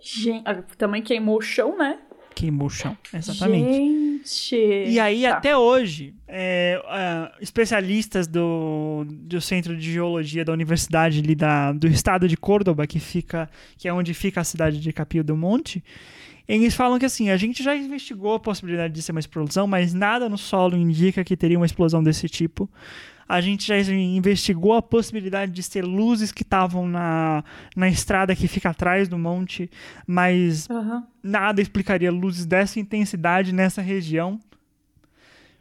[0.00, 1.98] Gente, ah, também queimou o chão, né?
[2.34, 2.96] Queimou o chão.
[3.12, 4.22] Exatamente.
[4.24, 4.56] Gente.
[4.56, 5.36] E aí, Tá.
[5.36, 11.88] até hoje, é, ah, especialistas do, do Centro de Geologia da Universidade ali da, do
[11.88, 15.82] estado de Córdoba, que, fica, que é onde fica a cidade de Capio do Monte,
[16.46, 19.92] eles falam que assim, a gente já investigou a possibilidade de ser uma explosão, mas
[19.92, 22.70] nada no solo indica que teria uma explosão desse tipo.
[23.28, 27.44] A gente já investigou a possibilidade de ser luzes que estavam na,
[27.76, 29.70] na estrada que fica atrás do monte,
[30.06, 31.06] mas Aham.
[31.22, 34.40] nada explicaria luzes dessa intensidade nessa região.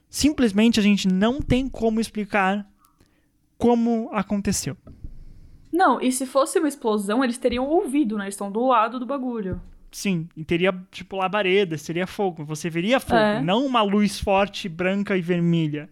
[0.10, 2.66] Simplesmente a gente não tem como explicar
[3.58, 4.78] como aconteceu.
[5.72, 8.24] Não, e se fosse uma explosão, eles teriam ouvido, né?
[8.26, 9.62] Eles estão do lado do bagulho.
[9.92, 12.46] Sim, e teria tipo labaredas, seria fogo.
[12.46, 13.42] Você veria fogo, É.
[13.42, 15.90] não uma luz forte, branca e vermelha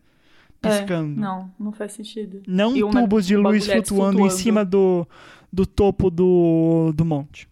[0.61, 1.17] piscando.
[1.19, 2.41] É, não, não faz sentido.
[2.47, 4.41] Não E tubos de luz bagulhetes flutuando, em flutuando.
[4.43, 5.07] cima do,
[5.51, 7.47] do topo do, do monte.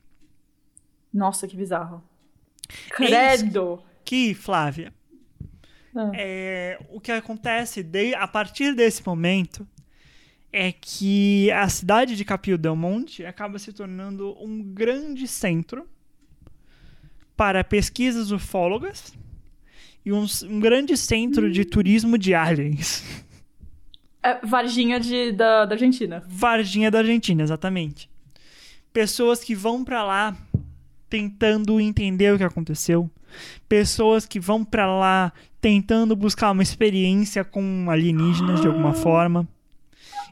[1.14, 2.04] Nossa, que bizarro.
[2.90, 3.82] Credo!
[4.04, 4.94] Que, Flávia,
[5.96, 6.12] Ah.
[6.16, 9.68] é, o que acontece de- a partir desse momento
[10.52, 15.88] é que a cidade de Capio del Monte acaba se tornando um grande centro
[17.38, 19.14] para pesquisas ufólogas
[20.06, 23.04] e um, um grande centro de turismo de aliens.
[24.22, 26.24] É Varginha de, da, da Argentina.
[26.28, 28.10] Varginha da Argentina, exatamente.
[28.92, 30.38] Pessoas que vão pra lá
[31.10, 33.10] tentando entender o que aconteceu.
[33.68, 39.48] Pessoas que vão pra lá tentando buscar uma experiência com alienígenas de alguma forma.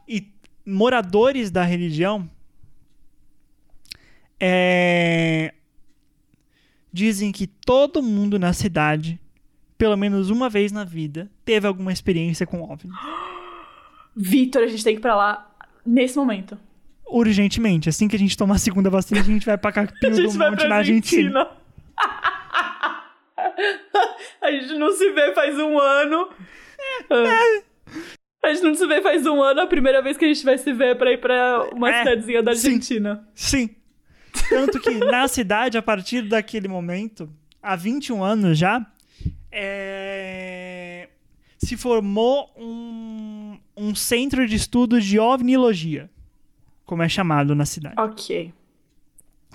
[0.08, 0.28] E
[0.66, 2.30] moradores da religião
[4.40, 5.54] é,
[6.92, 9.20] dizem que todo mundo na cidade,
[9.82, 12.92] pelo menos uma vez na vida, teve alguma experiência com OVNI.
[14.16, 15.50] Vitor, a gente tem que ir pra lá
[15.84, 16.56] nesse momento.
[17.08, 17.90] urgentemente.
[17.90, 20.22] Assim que a gente tomar a segunda vacina, a gente vai pra Capio A do
[20.38, 21.40] Monte na Argentina.
[21.40, 21.48] Argentina.
[24.40, 26.30] a gente não se vê faz um ano.
[28.44, 29.62] A gente não se vê faz um ano.
[29.62, 32.00] A primeira vez que a gente vai se ver é pra ir pra uma É,
[32.04, 32.68] cidadezinha da sim.
[32.68, 33.28] Argentina.
[33.34, 33.70] Sim.
[34.48, 37.28] Tanto que na cidade, a partir daquele momento,
[37.64, 38.86] há 21 anos já,
[39.52, 41.10] é,
[41.58, 46.10] se formou um, um centro de estudos de ovnilogia,
[46.86, 47.96] como é chamado na cidade.
[48.00, 48.54] Ok.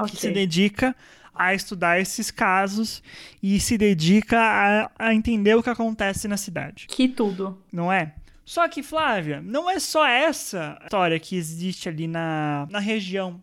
[0.09, 0.95] Que se dedica
[1.35, 3.03] a estudar esses casos
[3.43, 6.87] e se dedica a, a entender o que acontece na cidade.
[6.89, 7.63] Que tudo.
[7.73, 8.15] não é?
[8.45, 13.43] Só que, Flávia, não é só essa história que existe ali na, na região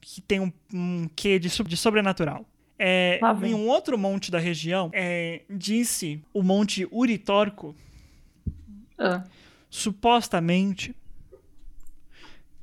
[0.00, 2.46] que tem um, um quê de, de sobrenatural.
[2.78, 7.74] É, em um outro monte da região, é, disse o Monte Uritorco,
[8.98, 9.22] Ah.
[9.70, 10.94] supostamente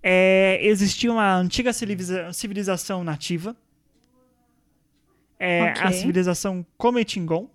[0.03, 3.55] é, existia uma antiga civiliza- civilização nativa,
[5.39, 5.93] é, a Ok.
[5.93, 7.49] civilização Cometingon,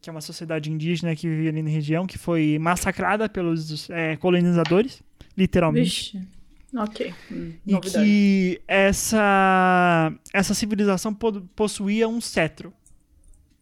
[0.00, 4.16] que é uma sociedade indígena que vivia ali na região, que foi massacrada pelos é,
[4.16, 5.02] colonizadores,
[5.36, 6.12] literalmente.
[6.18, 6.28] Vixe.
[6.74, 7.14] Ok.
[7.30, 8.04] Hum, E novidade.
[8.04, 12.72] que essa, essa civilização po- possuía um cetro,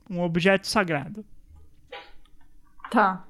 [0.08, 1.24] um objeto sagrado.
[2.90, 3.24] Tá.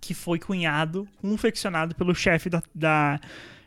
[0.00, 3.20] que foi cunhado, confeccionado pelo chefe da, da-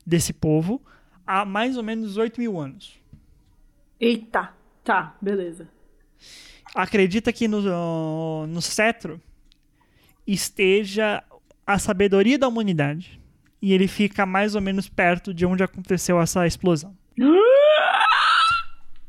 [0.06, 0.82] desse povo
[1.28, 2.98] há mais ou menos 8 mil anos.
[4.00, 4.54] Eita.
[4.84, 5.68] Tá, beleza.
[6.74, 9.22] Acredita que no, no cetro
[10.26, 11.22] esteja
[11.68, 13.21] a sabedoria da humanidade.
[13.62, 16.96] E ele fica mais ou menos perto de onde aconteceu essa explosão.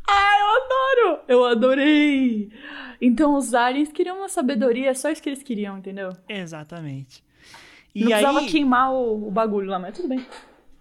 [0.09, 1.21] Ah, eu adoro!
[1.29, 2.51] Eu adorei!
[3.01, 6.11] Então os aliens queriam uma sabedoria, é só isso que eles queriam, entendeu?
[6.29, 7.25] Exatamente.
[7.95, 10.25] Não E precisava aí, queimar o, o bagulho lá, mas tudo bem.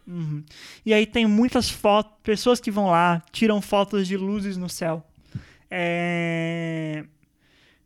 [0.07, 0.43] Uhum.
[0.85, 5.03] E aí tem muitas fotos, pessoas que vão lá, tiram fotos de luzes no céu.
[5.69, 7.05] É,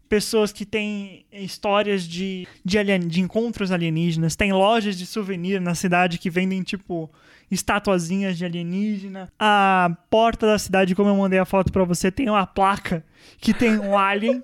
[0.07, 2.99] Pessoas que têm histórias de, de, alien...
[3.07, 4.35] de encontros alienígenas.
[4.35, 7.09] Tem lojas de souvenir na cidade que vendem, tipo,
[7.49, 9.31] estatuazinhas de alienígena.
[9.39, 13.03] A porta da cidade, como eu mandei a foto pra você, tem uma placa
[13.39, 14.43] que tem um alien.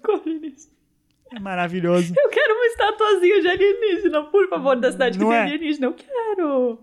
[1.34, 2.14] É maravilhoso.
[2.18, 5.42] Eu quero uma estatuazinha de alienígena, por favor, da cidade que Não tem é?
[5.44, 5.88] alienígena.
[5.88, 6.80] Eu quero!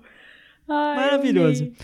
[0.68, 1.62] Ai, Maravilhoso.
[1.64, 1.76] amei.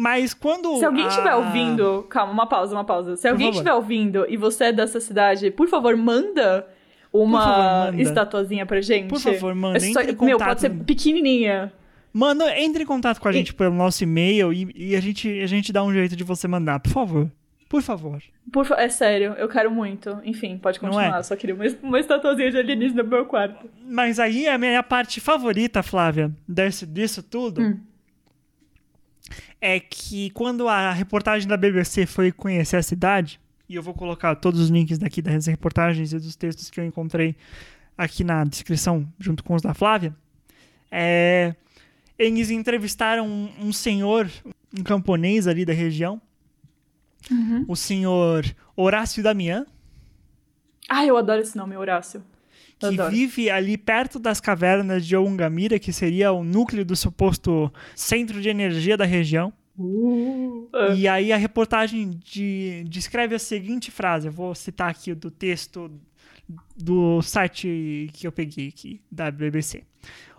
[0.00, 0.78] Mas quando.
[0.78, 2.06] Se alguém estiver a- ouvindo.
[2.08, 3.16] Calma, uma pausa, uma pausa.
[3.16, 3.56] Se alguém favor.
[3.58, 6.66] estiver ouvindo e você é dessa cidade, por favor, manda
[7.12, 8.02] uma Por favor, manda.
[8.02, 9.08] estatuazinha pra gente.
[9.08, 10.48] Por favor, manda, É só- entre em Meu, contato.
[10.48, 11.72] pode ser pequenininha.
[12.12, 15.46] Manda, entre em contato com a gente pelo nosso e-mail e, e a, gente, a
[15.46, 17.30] gente dá um jeito de você mandar, por favor.
[17.68, 18.20] Por favor.
[18.52, 20.18] Por fa- É sério, eu quero muito.
[20.24, 21.14] Enfim, pode Não continuar.
[21.16, 21.18] é?
[21.20, 23.68] Eu só queria uma, uma estatuazinha de alienígena no meu quarto.
[23.86, 27.78] Mas aí a minha parte favorita, Flávia, desse, disso tudo, Hum.
[29.60, 34.34] É que quando a reportagem da BBC foi conhecer a cidade, e eu vou colocar
[34.34, 37.36] todos os links daqui das reportagens e dos textos que eu encontrei
[37.96, 40.14] aqui na descrição, junto com os da Flávia,
[40.90, 41.54] é,
[42.18, 44.28] eles entrevistaram um, um senhor,
[44.76, 46.20] um camponês ali da região,
[47.68, 48.44] o senhor
[48.74, 49.66] Horácio Damian,
[50.92, 52.20] Ai, eu adoro esse nome, Horácio.
[52.80, 53.10] Que Adoro.
[53.10, 58.48] vive ali perto das cavernas de Ongamira, que seria o núcleo do suposto centro de
[58.48, 59.52] energia da região.
[60.72, 60.94] Ah.
[60.94, 65.90] E aí a reportagem de- descreve a seguinte frase, eu vou citar aqui do texto
[66.76, 69.84] do site que eu peguei aqui, da BBC.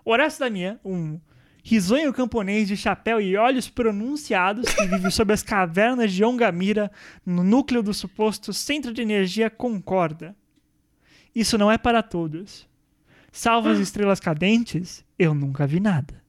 [0.03, 1.19] Horácio Damian, um
[1.63, 6.91] risonho camponês de chapéu e olhos pronunciados que vive sob as cavernas de Ongamira,
[7.25, 10.35] no núcleo do suposto centro de energia, concorda.
[11.35, 12.67] Isso não é para todos.
[13.31, 16.21] Salvo as estrelas cadentes, eu nunca vi nada.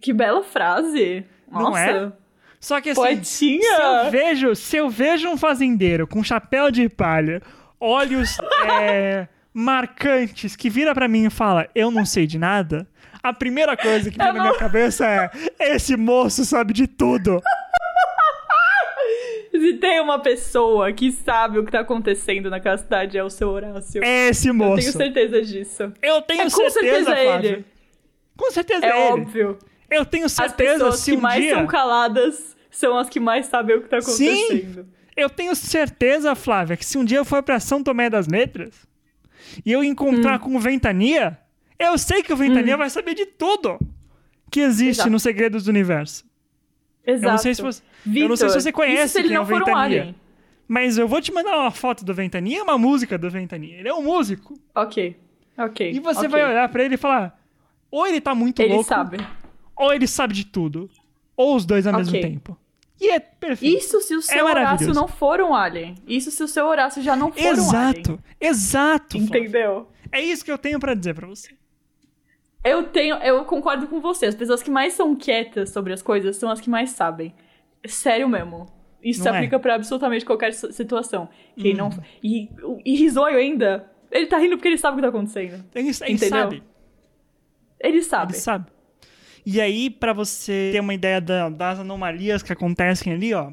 [0.00, 1.24] Que bela frase.
[1.50, 1.80] Não Nossa.
[1.80, 2.12] é?
[2.60, 3.62] Só que assim, Poetinha.
[3.62, 7.42] Se eu vejo, se eu vejo um fazendeiro com chapéu de palha,
[7.80, 8.36] olhos
[8.80, 12.86] é, marcantes, que vira pra mim e fala, eu não sei de nada,
[13.22, 15.30] a primeira coisa que vem Eu na minha cabeça é,
[15.74, 17.40] esse moço sabe de tudo.
[19.78, 23.48] Se tem uma pessoa que sabe o que tá acontecendo naquela cidade, é o seu
[23.48, 24.02] Horácio.
[24.02, 24.80] É esse eu moço.
[24.80, 25.92] tenho certeza disso.
[26.02, 27.48] Eu tenho É, com certeza, certeza é Flávia.
[27.50, 27.64] ele.
[28.36, 29.20] Com certeza É, é, ele.
[29.22, 29.58] óbvio.
[29.88, 31.54] Eu tenho As certeza pessoas se que um mais dia...
[31.54, 34.34] são caladas são as que mais sabem o que tá Sim.
[34.34, 34.86] acontecendo.
[35.16, 38.86] Eu tenho certeza, Flávia, que se um dia eu for pra São Tomé das Letras
[39.64, 39.84] e eu Hum.
[39.84, 41.38] encontrar com o Ventania,
[41.78, 43.78] eu sei que o Ventania vai saber de tudo
[44.50, 45.10] que existe Exato.
[45.10, 46.24] nos segredos do universo.
[47.10, 47.26] Exato.
[47.26, 47.82] Eu não sei se você,
[48.14, 50.14] eu não sei se você conhece se ele é não o for um alien.
[50.66, 53.78] Mas eu vou te mandar uma foto do Ventania e uma música do Ventania.
[53.78, 54.58] Ele é um músico.
[54.74, 55.16] Ok.
[55.56, 55.90] Ok.
[55.90, 56.28] E você ok.
[56.28, 57.40] vai olhar pra ele e falar:
[57.90, 59.16] ou ele tá muito Ele louco, sabe.
[59.74, 60.90] ou ele sabe de tudo.
[61.34, 62.20] Ou os dois ao mesmo Ok.
[62.20, 62.58] tempo.
[63.00, 63.78] E é perfeito.
[63.78, 64.84] Isso se o seu maravilhoso.
[64.90, 65.94] Horácio não for um alien.
[66.06, 67.58] Isso se o seu Horácio já não for um alien.
[67.62, 69.16] Exato, exato.
[69.16, 69.88] Entendeu?
[70.12, 71.50] É isso que eu tenho pra dizer pra você.
[72.64, 74.26] Eu tenho, eu concordo com você.
[74.26, 77.32] As pessoas que mais são quietas sobre as coisas são as que mais sabem.
[77.86, 78.66] Sério mesmo.
[79.02, 79.32] Isso se Não é?
[79.32, 79.38] Uhum.
[79.38, 81.28] aplica pra absolutamente qualquer si- situação.
[81.56, 81.88] Quem não
[82.22, 82.48] e,
[82.84, 83.88] e risonho ainda.
[84.10, 85.64] Ele tá rindo porque ele sabe o que tá acontecendo.
[85.74, 86.28] Ele, ele Entendeu?
[86.28, 86.62] sabe.
[87.80, 88.32] Ele sabe.
[88.32, 88.70] Ele sabe.
[89.46, 93.52] E aí, pra você ter uma ideia da- das anomalias que acontecem ali, ó,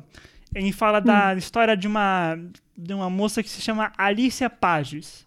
[0.53, 1.37] ele fala da Hum.
[1.37, 2.35] história de uma,
[2.75, 5.25] de uma moça que se chama Alicia Pages.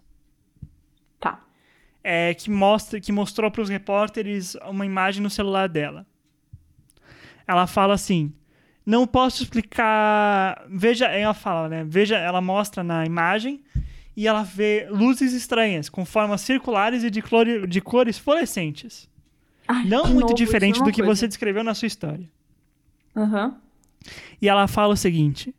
[2.11, 6.07] É, que, mostra, que mostrou para os repórteres uma imagem no celular dela.
[7.47, 8.33] Ela fala assim:
[8.85, 10.65] não posso explicar.
[10.69, 11.85] Veja, ela fala, né?
[11.87, 13.61] Veja, ela mostra na imagem
[14.17, 19.07] e ela vê luzes estranhas com formas circulares e de, clore- de cores fluorescentes.
[19.67, 21.15] Ai, Não muito novo, diferente é do que coisa.
[21.15, 22.27] você descreveu na sua história.
[23.15, 23.55] Aham.
[24.41, 25.53] E ela fala o seguinte: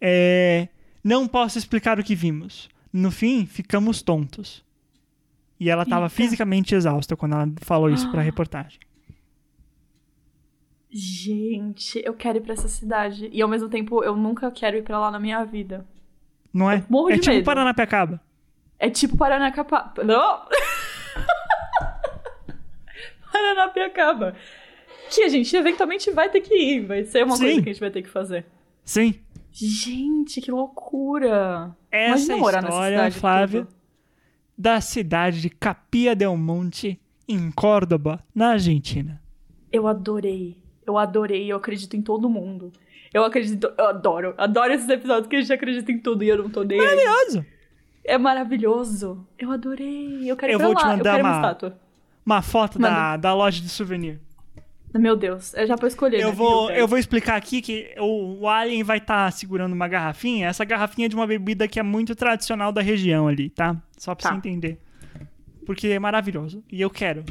[0.00, 0.66] é,
[1.04, 2.68] Não posso explicar o que vimos.
[2.92, 4.66] No fim, ficamos tontos.
[5.60, 8.78] E ela estava fisicamente exausta quando ela falou isso pra reportagem.
[10.90, 13.28] Gente, eu quero ir pra essa cidade.
[13.32, 15.84] E ao mesmo tempo, eu nunca quero ir pra lá na minha vida.
[16.52, 16.82] Não é?
[16.88, 17.44] morro é de tipo medo.
[17.44, 18.20] Paranapiacaba.
[18.78, 19.92] É tipo Paranapiacaba.
[20.04, 20.42] Não!
[23.32, 24.34] Paranapiacaba.
[25.10, 26.86] Que a gente eventualmente vai ter que ir.
[26.86, 27.44] Vai ser uma Sim.
[27.44, 28.46] coisa que a gente vai ter que fazer.
[28.84, 29.14] Sim.
[29.50, 31.76] Gente, que loucura.
[31.90, 33.18] Essa Imagina morar nessa história, cidade.
[33.18, 33.77] Flávia, tudo.
[34.58, 39.22] Da cidade de Capia del Monte, em Córdoba, na Argentina.
[39.70, 40.56] Eu adorei.
[40.86, 41.50] Eu adorei.
[41.52, 42.72] Eu acredito em todo mundo.
[43.14, 44.34] Eu acredito, eu adoro.
[44.36, 46.86] Adoro esses episódios que a gente acredita em tudo e eu não tô nem aí.
[46.86, 47.46] Maravilhoso.
[48.04, 49.26] É maravilhoso.
[49.38, 50.30] Eu adorei.
[50.30, 50.96] Eu quero Eu ir vou te lá.
[50.96, 51.78] mandar eu quero uma- uma.
[52.26, 54.20] Uma foto da, da loja de souvenir.
[54.94, 56.20] Meu Deus, é já pra escolher.
[56.20, 59.86] Eu né, vou, eu vou explicar aqui que o, o Alien vai estar segurando uma
[59.86, 60.48] garrafinha.
[60.48, 63.76] Essa garrafinha é de uma bebida que é muito tradicional da região ali, tá?
[63.96, 64.30] Só pra Tá.
[64.30, 64.78] você entender.
[65.66, 66.64] Porque é maravilhoso.
[66.72, 67.22] E eu quero.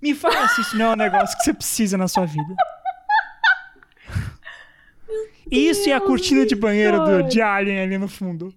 [0.00, 2.54] Me fala se isso não é um negócio que você precisa na sua vida.
[5.50, 8.52] Isso e a cortina de banheiro do, de Alien ali no fundo.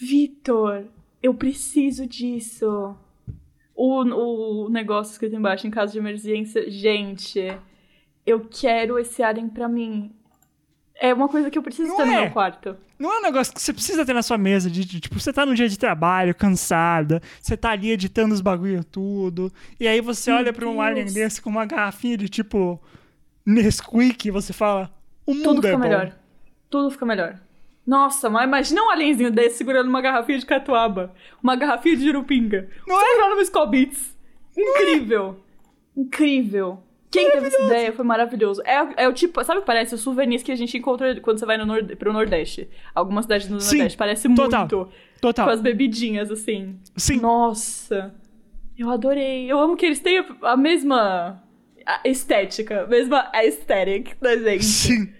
[0.00, 0.84] Vitor,
[1.22, 2.96] eu preciso disso.
[3.74, 6.70] O, o negócio escrito embaixo, em caso de emergência.
[6.70, 7.40] Gente,
[8.24, 10.12] eu quero esse alien pra mim.
[10.94, 12.20] É uma coisa que eu preciso Não ter no é.
[12.22, 12.76] meu quarto.
[12.98, 15.32] Não é um negócio que você precisa ter na sua mesa, de, de, tipo, você
[15.32, 20.00] tá num dia de trabalho, cansada, você tá ali editando os bagulho tudo, e aí
[20.00, 22.80] você Meu olha pra um alien desse com uma garrafinha de, tipo,
[23.44, 24.94] Nesquik, e você fala,
[25.26, 25.88] o mundo Tudo é fica bom.
[25.88, 26.16] melhor.
[26.70, 27.40] Tudo fica melhor.
[27.86, 31.14] Nossa, mas imagina um alienzinho desse segurando uma garrafinha de catuaba.
[31.42, 32.68] Uma garrafinha de jurupinga.
[32.86, 33.04] Não é?
[33.10, 34.16] Segurando uma Skull Beats.
[34.56, 35.44] Incrível.
[35.96, 36.82] Incrível.
[37.10, 38.60] Quem teve essa ideia foi maravilhoso.
[38.64, 39.94] É, é o tipo, sabe o que parece?
[39.94, 42.68] Os souvenirs que a gente encontra quando você vai no nord pro Nordeste.
[42.92, 43.98] Algumas cidades do Sim, Nordeste.
[43.98, 44.60] Parece total.
[44.60, 44.88] muito.
[45.20, 45.46] Total.
[45.46, 46.76] Com as bebidinhas, assim.
[46.96, 47.20] Sim.
[47.20, 48.12] Nossa.
[48.76, 49.50] Eu adorei.
[49.50, 51.40] Eu amo que eles tenham a mesma
[52.04, 54.64] estética, a mesma aesthetic da gente.
[54.64, 55.12] Sim.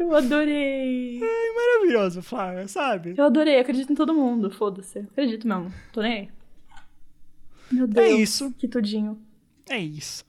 [0.00, 1.20] Eu adorei.
[1.22, 3.14] Ai, maravilhoso, Flávia, sabe?
[3.18, 5.00] Eu adorei, acredito em todo mundo, foda-se.
[5.00, 6.28] Acredito mesmo, tô nem aí.
[7.70, 8.06] Meu Deus.
[8.06, 8.54] É isso.
[8.58, 9.20] Que tudinho.
[9.68, 10.24] É isso.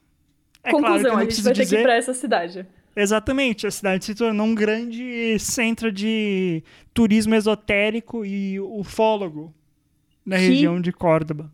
[0.61, 1.79] É claro que Conclusão, eu não a gente vai ter que dizer...
[1.79, 2.67] ir pra essa cidade.
[2.93, 6.61] Exatamente, a cidade se tornou um grande centro de
[6.93, 9.53] turismo esotérico e ufólogo
[10.25, 11.49] na Que região de Córdoba.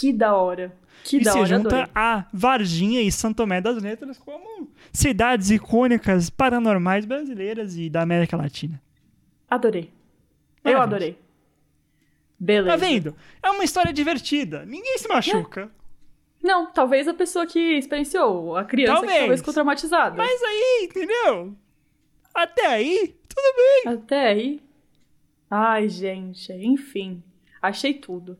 [0.00, 0.74] Que da hora.
[1.02, 1.90] Que e da se hora, junta adorei.
[1.94, 8.36] a Varginha e São Tomé das Letras como cidades icônicas paranormais brasileiras e da América
[8.36, 8.80] Latina.
[9.50, 9.90] Adorei.
[10.64, 11.18] Eu adorei.
[12.40, 12.70] Beleza.
[12.70, 13.14] Tá vendo?
[13.42, 14.64] É uma história divertida.
[14.64, 15.70] Ninguém se machuca.
[16.42, 19.12] Não, talvez a pessoa que experienciou, a criança Talvez.
[19.12, 20.16] que talvez ficou traumatizada.
[20.16, 21.54] Mas aí, entendeu?
[22.34, 23.92] Até aí, tudo bem.
[23.94, 24.62] Até aí.
[25.50, 27.22] Ai, gente, enfim.
[27.62, 28.38] Achei tudo.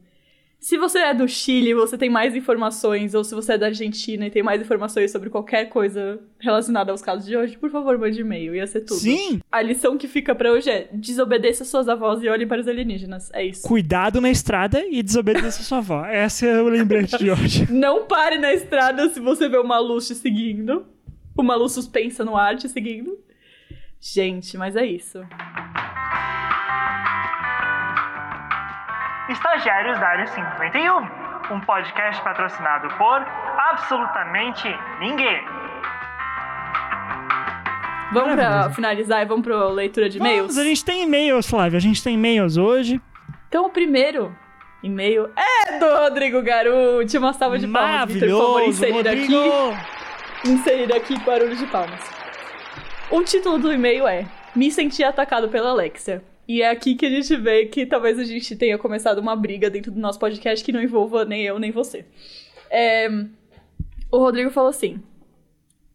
[0.64, 3.66] Se você é do Chile e você tem mais informações, ou se você é da
[3.66, 7.98] Argentina e tem mais informações sobre qualquer coisa relacionada aos casos de hoje, por favor,
[7.98, 8.54] mande e-mail.
[8.54, 8.98] Ia ser tudo.
[8.98, 12.66] Sim, A lição que fica pra hoje é desobedeça suas avós e olhe para os
[12.66, 13.30] alienígenas.
[13.34, 13.68] É isso.
[13.68, 16.02] cuidado na estrada e desobedeça sua avó.
[16.08, 17.66] Esse é o lembrete de hoje.
[17.70, 20.86] Não pare na estrada se você vê uma luz te seguindo.
[21.36, 23.18] Uma luz suspensa no ar te seguindo.
[24.00, 25.20] Gente, mas é isso.
[29.28, 33.26] Estagiários da Área 51, um podcast patrocinado por
[33.70, 34.68] absolutamente
[35.00, 35.42] ninguém.
[38.12, 38.74] Vamos pra Maravilhoso.
[38.74, 40.40] finalizar e vamos pra leitura de e-mails?
[40.42, 41.78] Vamos, a gente tem e-mails, Flávia.
[41.78, 43.00] A gente tem e-mails hoje.
[43.48, 44.36] Então, o primeiro
[44.82, 47.16] e-mail é do Rodrigo Garuti.
[47.18, 49.70] Uma salva de palmas, Vitor, por favor, Maravilhoso, inserir Rodrigo!
[49.72, 52.00] aqui, inserir aqui barulho de palmas.
[53.10, 56.22] O título do e-mail é Me senti atacado pela Alexia.
[56.46, 59.70] E é aqui que a gente vê que talvez a gente tenha começado uma briga
[59.70, 62.04] dentro do nosso podcast que não envolva nem eu nem você.
[62.70, 63.08] É,
[64.10, 65.00] O Rodrigo falou assim: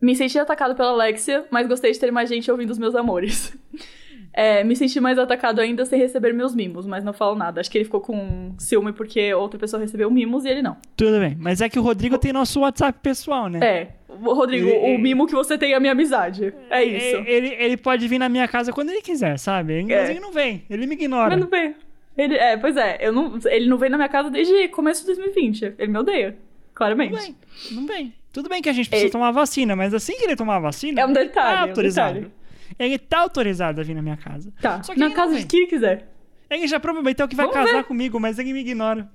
[0.01, 3.55] Me senti atacado pela Alexia, mas gostei de ter mais gente ouvindo os meus amores.
[4.31, 7.59] É, me senti mais atacado ainda sem receber meus mimos, mas não falo nada.
[7.59, 10.77] Acho que ele ficou com ciúme porque outra pessoa recebeu mimos e ele não.
[10.95, 11.35] Tudo bem.
[11.37, 13.59] Mas é que o Rodrigo tem nosso WhatsApp pessoal, né?
[13.61, 16.53] É, Rodrigo, E- o mimo que você tem é a minha amizade.
[16.69, 17.17] É isso.
[17.17, 19.83] E- Ele, ele pode vir na minha casa quando ele quiser, sabe?
[19.83, 20.11] Mas É.
[20.11, 20.63] ele não vem.
[20.69, 21.29] Ele me ignora.
[21.29, 21.75] Mas não vem.
[22.17, 25.07] Ele, é, pois é, eu não, ele não vem na minha casa desde começo de
[25.07, 25.73] 2020.
[25.77, 26.35] Ele me odeia,
[26.73, 27.11] claramente.
[27.13, 27.35] Não vem.
[27.71, 28.13] Não vem.
[28.33, 30.59] Tudo bem que a gente precisa Ele- tomar vacina, mas assim que ele tomar a
[30.59, 32.13] vacina, É um detalhe, tá é um autorizado.
[32.15, 32.33] detalhe.
[32.77, 34.51] Ele tá autorizado a vir na minha casa.
[34.61, 36.07] Tá, Só que na ele casa de quem quiser.
[36.49, 37.83] Ele já prometeu que vai Vamos casar ver.
[37.85, 39.09] comigo, mas ele me ignora.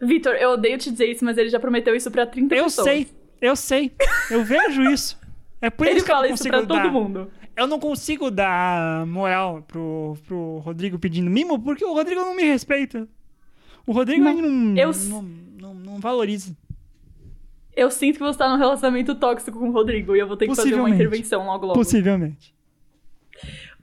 [0.00, 2.86] Vitor, eu odeio te dizer isso, mas ele já prometeu isso pra 30 Eu pessoas.
[2.86, 3.06] sei,
[3.42, 3.92] eu sei.
[4.30, 5.18] Eu vejo isso.
[5.60, 6.82] É por Ele isso que eu não isso consigo pra dar.
[6.84, 7.30] todo mundo.
[7.54, 12.44] Eu não consigo dar moral pro, pro Rodrigo pedindo mimo, porque o Rodrigo não me
[12.44, 13.06] respeita.
[13.86, 16.56] O Rodrigo Não, não, eu- não, não, não valoriza.
[17.76, 20.46] Eu sinto que você tá num relacionamento tóxico com o Rodrigo e eu vou ter
[20.46, 21.78] que fazer uma intervenção logo logo.
[21.78, 22.54] Possivelmente.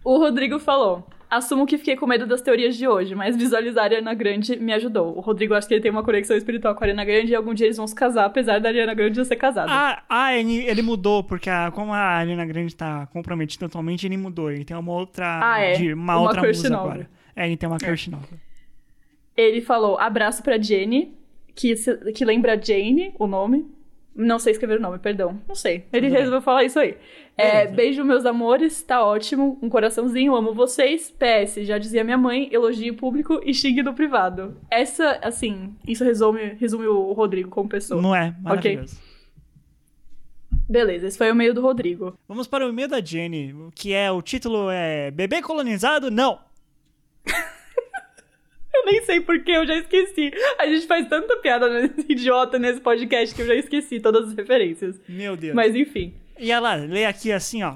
[0.04, 3.86] O Rodrigo falou: Assumo que fiquei com medo das teorias de hoje, mas visualizar a
[3.86, 5.16] Ariana Grande me ajudou.
[5.16, 7.54] O Rodrigo acho que ele tem uma conexão espiritual com a Ariana Grande e algum
[7.54, 9.72] dia eles vão se casar, apesar da Ariana Grande já ser casada.
[9.72, 14.50] Ah, ah ele, mudou, porque a- como a Ariana Grande tá comprometida atualmente, ele mudou.
[14.52, 15.40] Ele tem uma outra.
[15.44, 15.74] Ah, é.
[15.74, 16.90] de- uma, Uma outra musa nova.
[16.90, 17.10] agora.
[17.36, 18.28] É, ele tem uma crush nova.
[19.38, 21.14] Ele falou: abraço pra Jenny,
[21.54, 21.76] que,
[22.14, 23.66] que lembra Jane, o nome.
[24.20, 25.40] Não sei escrever o nome, perdão.
[25.48, 25.86] Não sei.
[25.94, 26.12] Ele Tudo bem.
[26.12, 26.98] resolveu falar isso aí.
[27.38, 29.58] É, beijo, meus amores, tá ótimo.
[29.62, 31.10] Um coraçãozinho, amo vocês.
[31.10, 34.58] PS, já dizia minha mãe, elogio público e xingue no privado.
[34.70, 38.02] Essa, assim, isso resume, resume o Rodrigo como pessoa.
[38.02, 38.36] Não é?
[38.42, 39.00] Maravilhoso.
[40.68, 42.14] Beleza, esse foi o meio do Rodrigo.
[42.28, 46.12] Vamos para o e-mail da Jenny, que é o título é Bebê colonizado?
[46.12, 46.40] Não.
[48.80, 50.32] Eu nem sei porquê, eu já esqueci.
[50.58, 54.34] A gente faz tanta piada nesse- idiota nesse podcast que eu já esqueci todas as
[54.36, 55.00] referências.
[55.08, 55.54] Meu Deus.
[55.56, 56.14] Mas enfim.
[56.38, 57.76] E ela lê aqui assim, ó.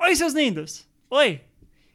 [0.00, 0.86] Oi, seus lindos.
[1.10, 1.40] Oi.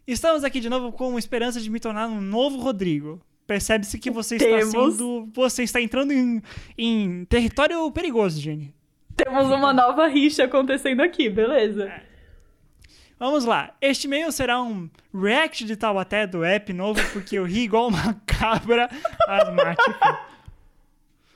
[0.06, 3.22] Estamos aqui de novo com esperança de me tornar um novo Rodrigo.
[3.48, 4.72] Percebe-se que você está Temos.
[4.96, 5.30] sendo.
[5.34, 6.42] Você está entrando em,
[6.78, 8.74] em território perigoso, Jenny.
[9.16, 11.92] Temos uma nova rixa acontecendo aqui, beleza.
[13.20, 13.74] Vamos lá.
[13.82, 18.14] Este e-mail será um react de Taubaté do app novo, porque eu ri igual uma
[18.26, 18.90] cabra
[19.28, 20.20] asmática.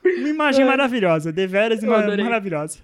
[0.03, 2.80] Uma imagem maravilhosa, deveras ma- maravilhosa.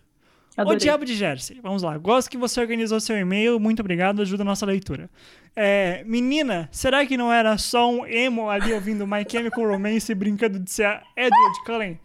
[0.55, 0.77] Adorei.
[0.77, 1.59] O Diabo de Jersey.
[1.63, 1.97] Vamos lá.
[1.97, 3.59] Gosto que você organizou seu e-mail.
[3.59, 4.21] Muito obrigado.
[4.21, 5.09] Ajuda a nossa leitura.
[5.55, 10.15] É, menina, será que não era só um emo ali ouvindo My Chemical Romance e
[10.15, 11.99] brincando de ser a Edward Cullen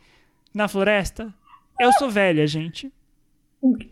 [0.55, 1.33] na floresta?
[1.79, 2.91] Eu sou velha, gente.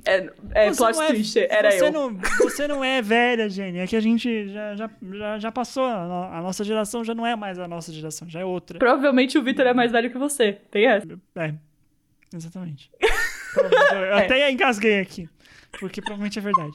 [0.04, 1.92] É, é Você plot não é- twist, era você eu.
[1.92, 3.78] Não, você não é velha, Jenny.
[3.80, 5.84] É que a gente já, já, já, já passou.
[5.84, 8.78] A, no- a nossa geração já não é mais a nossa geração, já é outra.
[8.78, 10.52] Provavelmente o Victor é mais velho que você.
[10.70, 11.06] Tem essa?
[11.36, 11.52] É,
[12.34, 12.90] exatamente.
[13.92, 14.24] Eu É.
[14.24, 15.28] até engasguei aqui.
[15.80, 16.72] Porque provavelmente é verdade.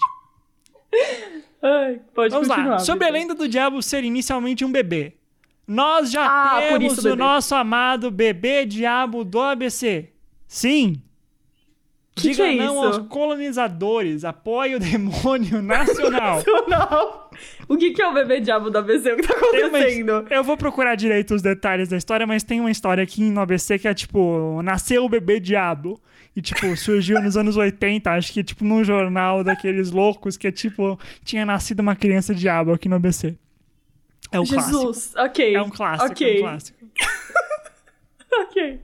[1.62, 2.72] Ai, pode Vamos continuar.
[2.74, 2.80] lá.
[2.80, 5.14] Sobre a lenda do diabo ser inicialmente um bebê.
[5.68, 10.10] Nós já Ah, temos isso, o nosso amado bebê diabo do ABC.
[10.48, 11.02] Sim.
[12.22, 13.00] Que Diga que é não isso?
[13.00, 14.24] aos colonizadores.
[14.26, 16.42] Apoie o demônio nacional.
[16.68, 17.22] Não.
[17.68, 19.12] O que, que é o bebê diabo da ABC?
[19.14, 20.26] O que tá Tem uma- acontecendo?
[20.30, 23.80] Eu vou procurar direito os detalhes da história, mas tem uma história aqui no ABC
[23.80, 26.00] que é tipo, nasceu o bebê diabo.
[26.36, 30.52] E, tipo, surgiu nos anos 80, acho que, tipo, num jornal daqueles loucos que é
[30.52, 33.36] tipo, tinha nascido uma criança diabo aqui no ABC.
[34.32, 34.78] É o clássico.
[34.80, 35.56] Jesus, ok.
[35.56, 36.78] É um clássico, Ok, é um clássico.
[38.34, 38.80] ok.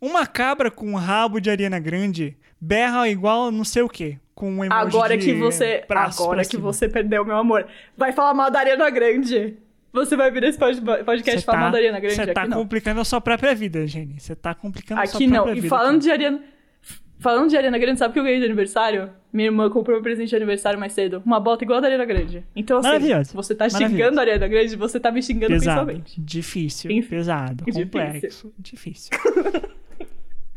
[0.00, 4.18] Uma cabra com um rabo de Ariana Grande berra igual não sei o quê.
[4.34, 5.82] Com um emoji Agora que você.
[5.88, 7.66] Agora que você perdeu, meu amor.
[7.96, 9.56] Vai falar mal da Ariana Grande.
[9.92, 12.16] Você vai vir nesse pod- podcast falar mal tá, da Ariana Grande?
[12.16, 12.58] você tá aqui não.
[12.58, 14.20] complicando a sua própria vida, Jenny.
[14.20, 15.34] Você tá complicando a sua Aqui não.
[15.36, 15.68] própria E vida.
[15.74, 15.98] falando cara.
[16.00, 16.40] de Ariana.
[17.18, 19.08] Falando de Ariana Grande, sabe o que eu ganhei de aniversário?
[19.32, 21.22] Minha irmã comprou meu presente de aniversário mais cedo.
[21.24, 22.44] Uma bota igual a da Ariana Grande.
[22.54, 23.32] Então, assim, Maravilhoso.
[23.34, 26.20] você tá xingando a Ariana Grande, você tá me xingando Pesado, pessoalmente.
[26.20, 27.84] difícil, Inf- pesado, Difícil.
[27.86, 29.10] complexo, difícil.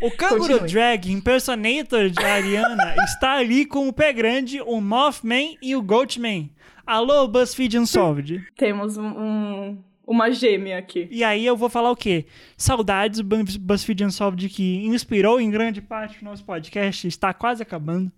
[0.02, 0.66] O Canguru.
[0.68, 6.50] Drag Impersonator de Ariana está ali com o Pé Grande, o Mothman e o Goatman.
[6.86, 8.44] Alô, BuzzFeed Unsolved.
[8.56, 9.78] Temos um, um-
[10.08, 11.08] uma gêmea aqui.
[11.12, 12.26] E aí eu vou falar o quê?
[12.58, 18.12] Saudades, Buzz- BuzzFeed Unsolved, que inspirou em grande parte o nosso podcast, está quase acabando.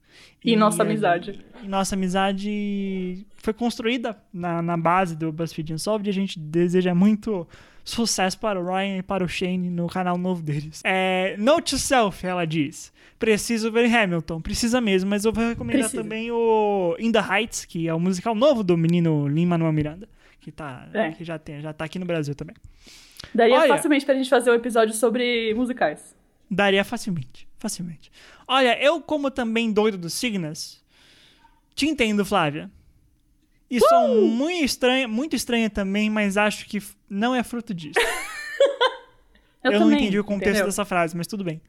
[0.43, 1.43] E nossa a- amizade.
[1.63, 6.95] E nossa amizade foi construída na, na base do BuzzFeed Unsolved e a gente deseja
[6.95, 7.45] muito
[7.83, 10.81] sucesso para o Ryan e para o Shane no canal novo deles.
[10.83, 12.91] É, Note to Self, ela diz.
[13.19, 14.41] Preciso ver Hamilton.
[14.41, 16.01] Precisa mesmo, mas eu vou recomendar Precisa.
[16.01, 20.09] também o In the Heights, que é o musical novo do menino Lin-Manuel Miranda.
[20.39, 21.11] Que, tá, É.
[21.11, 22.55] que já, tem, já tá aqui no Brasil também.
[23.33, 23.67] Daria Olha.
[23.75, 26.15] facilmente pra gente fazer um episódio sobre musicais.
[26.49, 28.11] Daria facilmente, facilmente.
[28.47, 30.83] Olha, eu como também doido dos signos,
[31.75, 32.69] te entendo, Flávia.
[33.71, 37.97] E sou muito estranha, muito estranha também, mas acho que não é fruto disso.
[39.63, 40.65] Eu, Eu, não também, entendi o contexto entendeu?
[40.65, 41.61] dessa frase, mas tudo bem.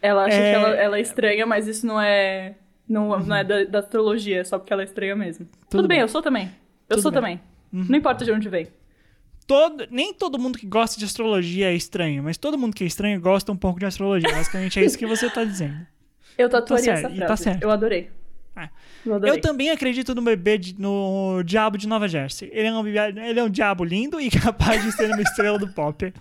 [0.00, 2.54] Ela acha É- que ela, ela é estranha, mas isso não é.
[2.88, 5.46] Não, não é da, da astrologia, é só porque ela é estranha mesmo.
[5.68, 6.00] Tudo, bem, bem.
[6.00, 6.46] eu sou também.
[6.88, 7.20] Eu Tudo sou bem.
[7.20, 7.40] também.
[7.70, 8.66] Não importa de onde vem.
[9.46, 12.86] Todo, nem todo mundo que gosta de astrologia é estranho, mas todo mundo que é
[12.86, 14.28] estranho gosta um pouco de astrologia.
[14.32, 15.86] Basicamente é isso que você tá dizendo.
[16.38, 17.28] Eu tatuaria certo, essa e frase.
[17.28, 17.62] tá certo.
[17.62, 18.10] Eu adorei.
[18.56, 18.68] É.
[19.06, 22.50] Eu também acredito no bebê, de- no diabo de Nova Jersey.
[22.52, 25.68] Ele é, um, ele é um diabo lindo e capaz de ser uma estrela do
[25.72, 26.12] pop.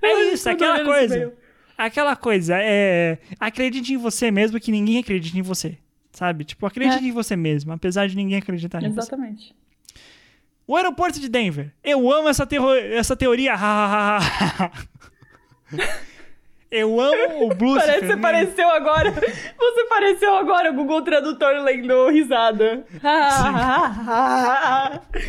[0.00, 1.32] É isso, aquela coisa.
[1.76, 3.18] Aquela coisa, é.
[3.38, 5.76] Acredite em você mesmo que ninguém acredite em você.
[6.12, 6.44] Sabe?
[6.44, 7.08] Tipo, acredite É.
[7.08, 9.00] em você mesmo, apesar de ninguém acreditar em você.
[9.00, 9.54] Exatamente.
[10.66, 11.72] O aeroporto de Denver.
[11.82, 13.54] Eu amo essa, terro- essa teoria.
[16.76, 17.80] Eu amo o Blues.
[17.84, 19.12] Parece, você pareceu agora.
[19.12, 22.84] Você pareceu agora o Google Tradutor lendo risada.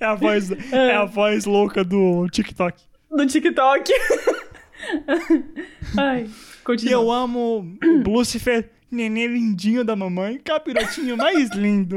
[0.00, 2.82] É a voz, é a voz louca do TikTok.
[3.10, 3.92] no TikTok.
[5.96, 6.92] Ai, E continua.
[6.92, 7.76] eu amo
[8.06, 11.96] o Lucifer, nenê lindinho da mamãe, capirotinho mais lindo.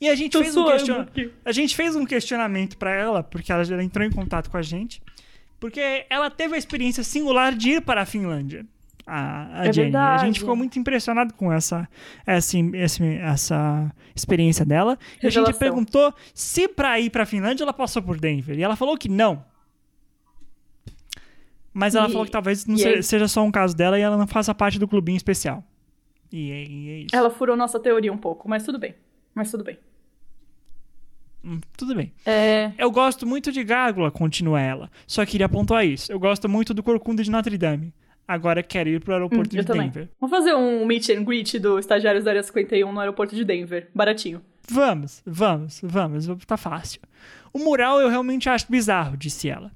[0.00, 1.06] E a gente fez um question...
[1.44, 4.62] a gente fez um questionamento pra ela, porque ela já entrou em contato com a
[4.62, 5.02] gente,
[5.58, 8.66] porque ela teve a experiência singular de ir para a Finlândia.
[9.06, 9.88] A, a É Jenny.
[9.96, 10.26] A verdade.
[10.26, 11.88] gente ficou muito impressionado com essa,
[12.26, 14.96] essa, esse- essa experiência dela.
[15.22, 18.56] E a gente perguntou se pra ir pra Finlândia ela passou por Denver.
[18.58, 19.44] E ela falou que não.
[21.72, 24.02] Mas ela E- falou que talvez não se- aí- seja só um caso dela e
[24.02, 25.64] ela não faça parte do clubinho especial.
[26.32, 27.16] E é, e é isso.
[27.16, 28.94] Ela furou nossa teoria um pouco, mas tudo bem.
[29.34, 29.78] Mas tudo bem.
[31.44, 32.12] Hum, tudo bem.
[32.26, 32.72] É.
[32.76, 34.90] Eu gosto muito de Gárgula, continua ela.
[35.06, 36.12] Só queria pontuar isso.
[36.12, 37.94] Eu gosto muito do Corcunda de Notre Dame.
[38.28, 39.88] Agora quero ir pro aeroporto Hum, de também.
[39.88, 40.08] Denver.
[40.20, 43.88] Vamos fazer um meet and greet do Estagiários da Área 51 no aeroporto de Denver.
[43.94, 44.42] Baratinho.
[44.70, 46.26] Vamos, vamos, vamos.
[46.46, 47.00] Tá fácil.
[47.52, 49.72] O mural eu realmente acho bizarro, disse ela.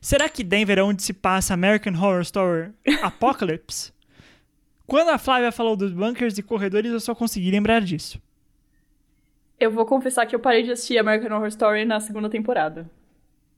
[0.00, 2.70] Será que Denver é onde se passa American Horror Story
[3.02, 3.92] Apocalypse?
[4.86, 8.20] Quando a Flávia falou dos bunkers e corredores, eu só consegui lembrar disso.
[9.58, 12.90] Eu vou confessar que eu parei de assistir American Horror Story na segunda temporada.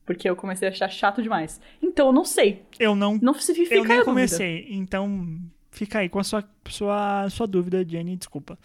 [0.05, 1.61] Porque eu comecei a achar chato demais.
[1.83, 2.63] Então eu não sei.
[2.79, 4.05] Eu não, Não se fica eu nem a dúvida.
[4.05, 5.39] comecei, então
[5.71, 8.59] fica aí com a sua, sua, sua dúvida, Jenny, desculpa.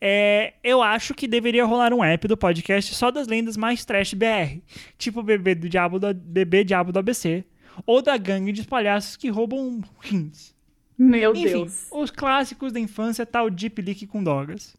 [0.00, 4.12] É, eu acho que deveria rolar um app do podcast só das lendas mais trash
[4.12, 4.58] BR,
[4.98, 7.44] tipo bebê do diabo do, bebê diabo do ABC,
[7.86, 10.54] ou da gangue de palhaços que roubam rins.
[10.98, 11.88] Meu Enfim, Deus.
[11.90, 14.76] os clássicos da infância tal Deep Leak com drogas.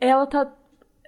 [0.00, 0.52] Ela tá.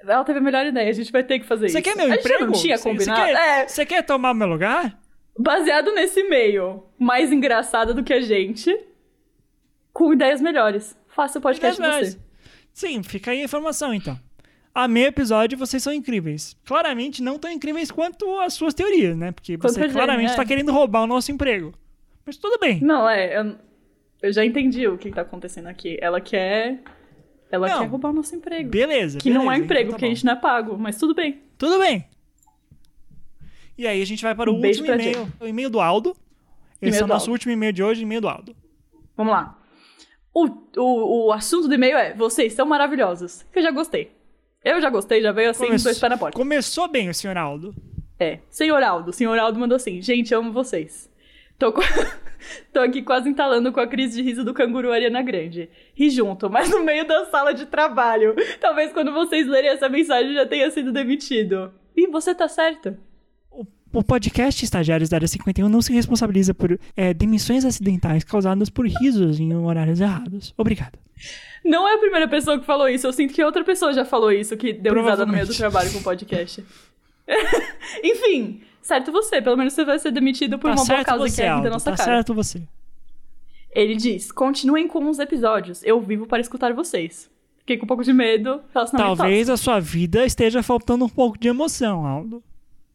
[0.02, 1.84] Ela teve a melhor ideia, a gente vai ter que fazer Você isso.
[1.90, 2.44] quer meu a emprego?
[2.46, 3.20] não tinha Você- combinado.
[3.20, 4.98] Você quer, É, você quer tomar meu lugar?
[5.38, 8.76] baseado nesse meio, mais engraçado do que a gente,
[9.92, 10.96] com ideias melhores.
[11.08, 12.20] Faça o podcast Ideias você.
[12.72, 14.18] Sim, fica aí a informação então.
[14.74, 16.56] Amei o episódio vocês são incríveis.
[16.64, 19.32] Claramente não tão incríveis quanto as suas teorias, né?
[19.32, 20.30] Porque Quanto você a claramente é.
[20.30, 21.72] está querendo roubar o nosso emprego.
[22.24, 22.80] Mas tudo bem.
[22.80, 23.36] Não, é.
[23.40, 23.56] Eu,
[24.22, 25.98] eu já entendi o que tá acontecendo aqui.
[26.00, 26.80] Ela quer.
[27.50, 27.78] Ela Não.
[27.80, 28.68] quer roubar o nosso emprego.
[28.70, 29.18] Beleza.
[29.18, 31.14] que não é beleza, emprego, então tá porque a gente não é pago, mas tudo
[31.14, 31.40] bem.
[31.56, 32.06] Tudo bem.
[33.76, 35.32] E aí a gente vai para o Um último e-mail.
[35.40, 36.16] O e-mail do Aldo.
[36.82, 37.32] Esse é o nosso Aldo.
[37.32, 38.54] último e-mail de hoje, e-mail do Aldo.
[39.16, 39.56] Vamos lá.
[40.34, 40.46] O,
[40.76, 43.44] o, o assunto do e-mail é: vocês são maravilhosos.
[43.52, 44.12] Que eu já gostei.
[44.64, 46.36] Eu já gostei, já veio assim, Começou- dois pés na porta.
[46.36, 47.74] Começou bem o senhor Aldo.
[48.18, 48.40] É.
[48.50, 49.12] Senhor Aldo.
[49.12, 51.08] Senhor Aldo mandou assim: gente, amo vocês.
[51.58, 51.80] Tô, co-
[52.72, 55.68] Tô aqui quase entalando com a crise de riso do canguru Ariana Grande.
[55.94, 58.34] Ri junto, mas no meio da sala de trabalho.
[58.60, 61.72] Talvez quando vocês lerem essa mensagem já tenha sido demitido.
[61.96, 62.96] E você tá certo.
[63.92, 68.86] O, podcast Estagiários da Área 51 não se responsabiliza por é, demissões acidentais causadas por
[68.86, 70.54] risos em horários errados.
[70.56, 70.98] Obrigado.
[71.64, 73.06] Não é a primeira pessoa que falou isso.
[73.06, 75.90] Eu sinto que outra pessoa já falou isso, que deu risada no meio do trabalho
[75.90, 76.64] com o podcast.
[78.04, 79.40] Enfim, certo você.
[79.42, 81.70] Pelo menos você vai ser demitido por Tá uma boa causa você, que é da
[81.70, 82.10] nossa Tá cara.
[82.10, 82.62] certo você.
[83.72, 85.82] Ele diz: continuem com os episódios.
[85.84, 87.30] Eu vivo para escutar vocês.
[87.58, 88.62] Fiquei com um pouco de medo.
[88.96, 92.42] Talvez a sua vida esteja faltando um pouco de emoção, Aldo.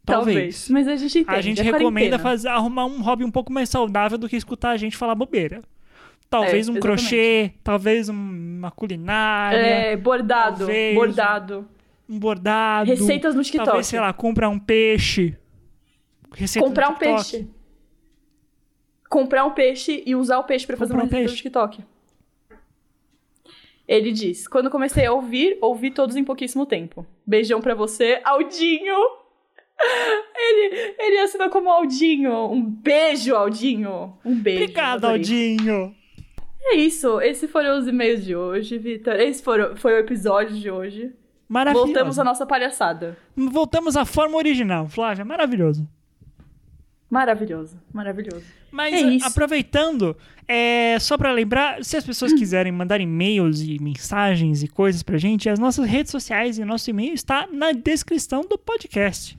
[0.04, 0.26] tóxico.
[0.26, 0.68] Talvez.
[0.70, 1.38] Mas a gente entende.
[1.38, 4.72] A gente é recomenda fazer, arrumar um hobby um pouco mais saudável do que escutar
[4.72, 5.62] a gente falar bobeira.
[6.30, 6.82] Talvez É, um exatamente.
[6.82, 10.58] crochê, talvez um- uma culinária, É, bordado.
[10.60, 10.96] Talvez.
[10.96, 11.68] Bordado.
[12.10, 12.90] um bordado.
[12.90, 13.66] Receitas no TikTok.
[13.68, 15.38] Talvez, sei lá, comprar um peixe.
[16.34, 17.48] Receita Comprar um peixe.
[19.10, 21.78] Comprar um peixe e usar o peixe pra fazer Comprar uma um receita no peixe.
[21.78, 21.94] TikTok.
[23.88, 27.06] Ele diz: Quando comecei a ouvir, ouvi todos em pouquíssimo tempo.
[27.26, 28.96] Beijão pra você, Aldinho.
[30.36, 32.52] Ele, ele assinou como Aldinho.
[32.52, 34.18] Um beijo, Aldinho.
[34.24, 34.64] Um beijo.
[34.64, 35.06] Obrigado.
[35.06, 35.96] Aldinho.
[36.62, 37.20] É isso.
[37.22, 39.16] Esses foram os e-mails de hoje, Vitor.
[39.16, 41.12] Esse foram, foi o episódio de hoje.
[41.50, 41.88] Maravilhoso.
[41.88, 43.18] Voltamos à nossa palhaçada.
[43.36, 45.26] Voltamos à forma original, Flávia.
[45.26, 45.88] Maravilhoso.
[47.14, 48.44] Maravilhoso, maravilhoso.
[48.72, 49.28] Mas É isso.
[49.28, 52.38] aproveitando, é, só pra lembrar, se as pessoas Hum.
[52.38, 56.66] quiserem mandar e-mails e mensagens e coisas pra gente, as nossas redes sociais e o
[56.66, 59.38] nosso e-mail está na descrição do podcast.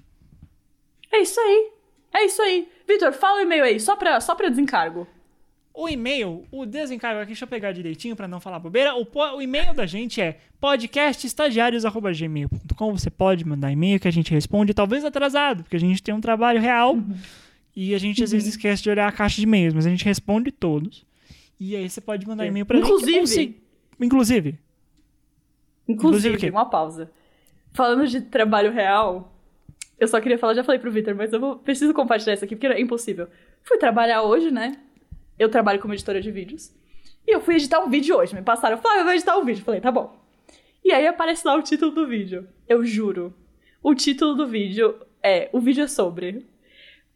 [1.12, 1.70] É isso aí.
[2.14, 2.68] É isso aí.
[2.87, 5.05] Vitor, fala o e-mail aí, só pra, só pra desencargo.
[5.77, 8.95] O e-mail, o desencargo aqui, deixa eu pegar direitinho pra não falar bobeira.
[8.95, 9.05] O,
[9.37, 12.93] o e-mail da gente é podcastestagiários.gmail.com.
[12.97, 16.20] Você pode mandar e-mail que a gente responde, talvez atrasado, porque a gente tem um
[16.20, 16.97] trabalho real
[17.77, 20.05] e a gente às vezes esquece de olhar a caixa de e-mails, mas a gente
[20.05, 21.05] responde todos.
[21.59, 23.61] E aí você pode mandar e-mail pra Inclusive- gente.
[24.01, 24.59] Inclusive.
[25.89, 27.11] Inclusive Inclusive, uma pausa.
[27.72, 29.33] Falando de trabalho real,
[29.99, 32.57] eu só queria falar, já falei pro Vitor, mas eu vou, preciso compartilhar isso aqui,
[32.57, 33.29] porque é impossível.
[33.62, 34.77] Fui trabalhar hoje, né?
[35.39, 36.72] Eu trabalho como editora de vídeos.
[37.27, 38.35] E eu fui editar um vídeo hoje.
[38.35, 39.64] Me passaram, Flávia, eu vou editar um vídeo.
[39.64, 40.14] Falei, tá bom.
[40.85, 42.47] E aí aparece lá o título do vídeo.
[42.68, 43.35] Eu juro.
[43.83, 45.49] O título do vídeo é.
[45.53, 46.47] O vídeo é sobre.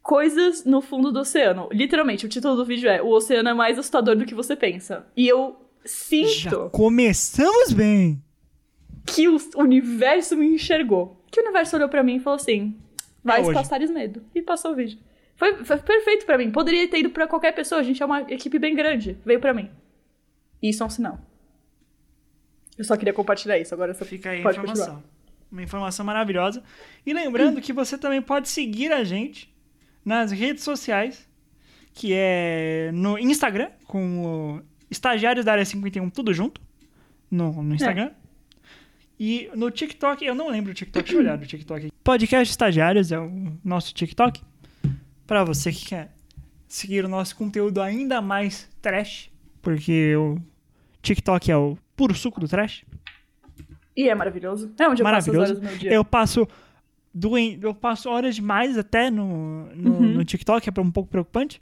[0.08, 1.68] Coisas no fundo do oceano.
[1.70, 5.06] Literalmente, o título do vídeo é O oceano é mais assustador do que você pensa.
[5.14, 5.54] E eu
[5.84, 6.70] Já sinto.
[6.72, 8.18] começamos bem.
[9.04, 11.22] que o universo me enxergou.
[11.30, 12.74] Que o universo olhou pra mim e falou assim:
[13.22, 14.22] vai É passares medo.
[14.34, 14.98] E passou o vídeo.
[15.36, 16.50] Foi, foi perfeito pra mim.
[16.50, 17.82] Poderia ter ido pra qualquer pessoa.
[17.82, 19.18] A gente é uma equipe bem grande.
[19.26, 19.68] Veio pra mim.
[20.62, 21.18] Isso é um sinal.
[22.78, 23.74] Eu só queria compartilhar isso.
[23.74, 24.74] Agora você Fica aí a informação.
[24.74, 25.02] continuar.
[25.52, 26.62] Uma informação maravilhosa.
[27.04, 29.54] E lembrando que você também pode seguir a gente
[30.08, 31.28] nas redes sociais,
[31.92, 36.62] que é no Instagram, com o Estagiários da Área 51, tudo junto,
[37.30, 38.10] no, no Instagram.
[39.20, 41.92] E no TikTok, eu não lembro o TikTok, deixa eu olhar no TikTok.
[42.02, 44.40] Podcast Estagiários é o nosso TikTok.
[45.26, 46.14] Pra você que quer
[46.66, 49.30] seguir o nosso conteúdo ainda mais trash,
[49.60, 50.38] porque o
[51.02, 52.82] TikTok é o puro suco do trash.
[53.94, 54.72] E é maravilhoso.
[54.78, 55.52] É onde eu passo as Maravilhoso.
[55.52, 55.92] horas do meu dia.
[55.92, 56.48] Eu passo
[57.14, 60.00] doen- eu passo horas demais até no, no, Uhum.
[60.14, 61.60] no TikTok, é um pouco preocupante.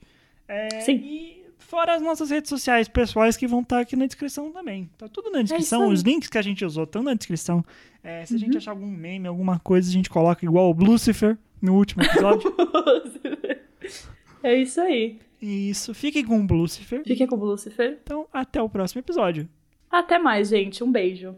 [0.48, 0.94] É, Sim.
[1.02, 4.88] E fora as nossas redes sociais pessoais que vão estar aqui na descrição também.
[4.96, 5.82] Tá tudo na descrição.
[5.82, 5.86] É.
[5.86, 5.92] Uhum.
[5.92, 7.64] Os links que a gente usou estão na descrição.
[8.04, 11.36] É, se a gente achar algum meme, alguma coisa, a gente coloca igual o Lucifer
[11.60, 12.54] no último episódio.
[14.42, 15.18] é isso aí.
[15.42, 15.92] isso.
[15.94, 17.02] Fiquem com o Lucifer.
[17.04, 17.98] Fiquem com o Lucifer.
[18.02, 19.48] Então, até o próximo episódio.
[19.90, 20.84] Até mais, gente.
[20.84, 21.34] Um beijo.